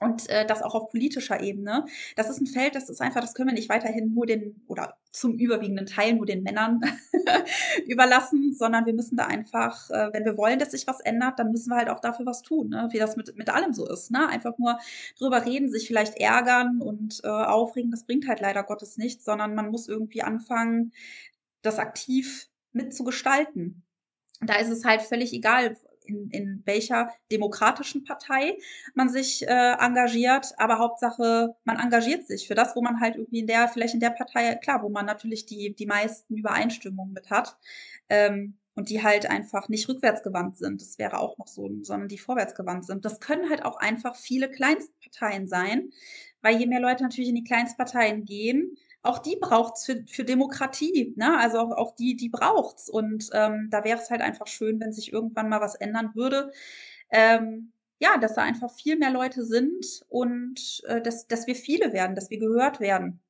und 0.00 0.28
äh, 0.30 0.46
das 0.46 0.62
auch 0.62 0.74
auf 0.74 0.90
politischer 0.90 1.40
Ebene. 1.40 1.84
Das 2.16 2.30
ist 2.30 2.40
ein 2.40 2.46
Feld, 2.46 2.74
das 2.74 2.88
ist 2.88 3.02
einfach, 3.02 3.20
das 3.20 3.34
können 3.34 3.50
wir 3.50 3.54
nicht 3.54 3.68
weiterhin 3.68 4.14
nur 4.14 4.26
den 4.26 4.62
oder 4.66 4.96
zum 5.12 5.34
überwiegenden 5.34 5.86
Teil 5.86 6.14
nur 6.14 6.24
den 6.24 6.42
Männern 6.42 6.80
überlassen, 7.86 8.54
sondern 8.54 8.86
wir 8.86 8.94
müssen 8.94 9.16
da 9.16 9.26
einfach, 9.26 9.90
äh, 9.90 10.10
wenn 10.12 10.24
wir 10.24 10.38
wollen, 10.38 10.58
dass 10.58 10.70
sich 10.70 10.86
was 10.86 11.00
ändert, 11.00 11.38
dann 11.38 11.50
müssen 11.52 11.70
wir 11.70 11.76
halt 11.76 11.90
auch 11.90 12.00
dafür 12.00 12.24
was 12.24 12.42
tun, 12.42 12.70
ne? 12.70 12.88
wie 12.92 12.98
das 12.98 13.16
mit, 13.16 13.36
mit 13.36 13.50
allem 13.50 13.74
so 13.74 13.86
ist. 13.86 14.10
Ne? 14.10 14.26
Einfach 14.26 14.56
nur 14.56 14.78
drüber 15.18 15.44
reden, 15.44 15.70
sich 15.70 15.86
vielleicht 15.86 16.16
ärgern 16.16 16.80
und 16.80 17.20
äh, 17.22 17.28
aufregen, 17.28 17.90
das 17.90 18.04
bringt 18.04 18.26
halt 18.26 18.40
leider 18.40 18.62
Gottes 18.62 18.96
nichts, 18.96 19.24
sondern 19.24 19.54
man 19.54 19.70
muss 19.70 19.86
irgendwie 19.86 20.22
anfangen, 20.22 20.92
das 21.60 21.78
aktiv 21.78 22.48
mitzugestalten. 22.72 23.82
Da 24.40 24.54
ist 24.54 24.70
es 24.70 24.86
halt 24.86 25.02
völlig 25.02 25.34
egal, 25.34 25.76
in, 26.10 26.30
in 26.30 26.62
welcher 26.64 27.10
demokratischen 27.30 28.04
Partei 28.04 28.56
man 28.94 29.08
sich 29.08 29.46
äh, 29.46 29.72
engagiert, 29.78 30.52
aber 30.58 30.78
Hauptsache, 30.78 31.54
man 31.64 31.78
engagiert 31.78 32.26
sich 32.26 32.46
für 32.46 32.54
das, 32.54 32.76
wo 32.76 32.82
man 32.82 33.00
halt 33.00 33.16
irgendwie 33.16 33.40
in 33.40 33.46
der, 33.46 33.68
vielleicht 33.68 33.94
in 33.94 34.00
der 34.00 34.10
Partei, 34.10 34.54
klar, 34.56 34.82
wo 34.82 34.88
man 34.88 35.06
natürlich 35.06 35.46
die, 35.46 35.74
die 35.74 35.86
meisten 35.86 36.36
Übereinstimmungen 36.36 37.12
mit 37.12 37.30
hat. 37.30 37.56
Ähm, 38.08 38.56
und 38.74 38.88
die 38.88 39.02
halt 39.02 39.28
einfach 39.28 39.68
nicht 39.68 39.88
rückwärtsgewandt 39.88 40.56
sind. 40.56 40.80
Das 40.80 40.98
wäre 40.98 41.18
auch 41.18 41.36
noch 41.38 41.48
so, 41.48 41.68
sondern 41.82 42.08
die 42.08 42.16
vorwärtsgewandt 42.18 42.86
sind. 42.86 43.04
Das 43.04 43.20
können 43.20 43.50
halt 43.50 43.64
auch 43.64 43.76
einfach 43.76 44.16
viele 44.16 44.48
Kleinstparteien 44.50 45.48
sein, 45.48 45.90
weil 46.40 46.56
je 46.56 46.66
mehr 46.66 46.80
Leute 46.80 47.02
natürlich 47.02 47.28
in 47.28 47.34
die 47.34 47.44
Kleinstparteien 47.44 48.24
gehen, 48.24 48.76
auch 49.02 49.18
die 49.18 49.36
braucht's 49.40 49.86
für, 49.86 50.04
für 50.06 50.24
Demokratie, 50.24 51.14
ne? 51.16 51.38
Also 51.38 51.58
auch, 51.58 51.72
auch 51.72 51.94
die, 51.96 52.16
die 52.16 52.28
braucht's. 52.28 52.88
Und 52.88 53.30
ähm, 53.32 53.68
da 53.70 53.84
wäre 53.84 53.98
es 54.00 54.10
halt 54.10 54.20
einfach 54.20 54.46
schön, 54.46 54.80
wenn 54.80 54.92
sich 54.92 55.12
irgendwann 55.12 55.48
mal 55.48 55.60
was 55.60 55.74
ändern 55.74 56.12
würde. 56.14 56.52
Ähm, 57.10 57.72
ja, 57.98 58.18
dass 58.18 58.34
da 58.34 58.42
einfach 58.42 58.70
viel 58.72 58.96
mehr 58.96 59.10
Leute 59.10 59.44
sind 59.44 60.02
und 60.08 60.82
äh, 60.86 61.02
dass, 61.02 61.26
dass 61.26 61.46
wir 61.46 61.54
viele 61.54 61.92
werden, 61.92 62.14
dass 62.16 62.30
wir 62.30 62.38
gehört 62.38 62.80
werden. 62.80 63.20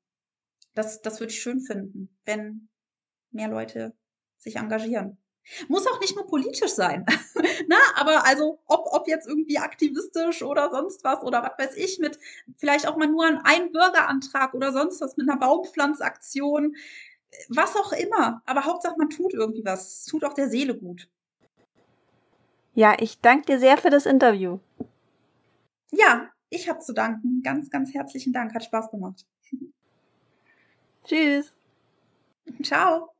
Das, 0.74 1.02
das 1.02 1.20
würde 1.20 1.33
ich 1.33 1.42
schön 1.42 1.61
finden, 1.61 2.09
wenn 2.24 2.68
mehr 3.33 3.48
Leute 3.48 3.94
sich 4.38 4.56
engagieren. 4.56 5.18
Muss 5.68 5.87
auch 5.87 6.00
nicht 6.00 6.14
nur 6.14 6.26
politisch 6.26 6.72
sein. 6.72 7.05
Na, 7.66 7.79
aber 7.96 8.26
also, 8.26 8.61
ob, 8.66 8.87
ob 8.92 9.09
jetzt 9.09 9.26
irgendwie 9.26 9.59
aktivistisch 9.59 10.42
oder 10.42 10.70
sonst 10.70 11.03
was 11.05 11.22
oder 11.22 11.42
was 11.42 11.66
weiß 11.66 11.76
ich, 11.76 11.98
mit 11.98 12.18
vielleicht 12.57 12.87
auch 12.87 12.96
mal 12.96 13.09
nur 13.09 13.26
ein 13.44 13.72
Bürgerantrag 13.72 14.55
oder 14.55 14.72
sonst 14.72 15.00
was 15.00 15.16
mit 15.16 15.29
einer 15.29 15.38
Baumpflanzaktion, 15.38 16.76
was 17.48 17.76
auch 17.76 17.92
immer. 17.92 18.42
Aber 18.46 18.64
Hauptsache, 18.64 18.94
man 18.96 19.11
tut 19.11 19.35
irgendwie 19.35 19.64
was. 19.64 20.05
tut 20.05 20.24
auch 20.24 20.35
der 20.35 20.48
Seele 20.48 20.76
gut. 20.76 21.09
Ja, 22.74 22.96
ich 22.98 23.20
danke 23.20 23.46
dir 23.46 23.59
sehr 23.59 23.76
für 23.76 23.90
das 23.90 24.07
Interview. 24.07 24.59
Ja, 25.90 26.31
ich 26.50 26.68
habe 26.68 26.79
zu 26.81 26.92
danken. 26.92 27.42
Ganz, 27.42 27.70
ganz 27.70 27.92
herzlichen 27.92 28.33
Dank. 28.33 28.55
Hat 28.55 28.64
Spaß 28.64 28.90
gemacht. 28.90 29.26
Tschüss. 31.05 31.53
Ciao. 32.62 33.11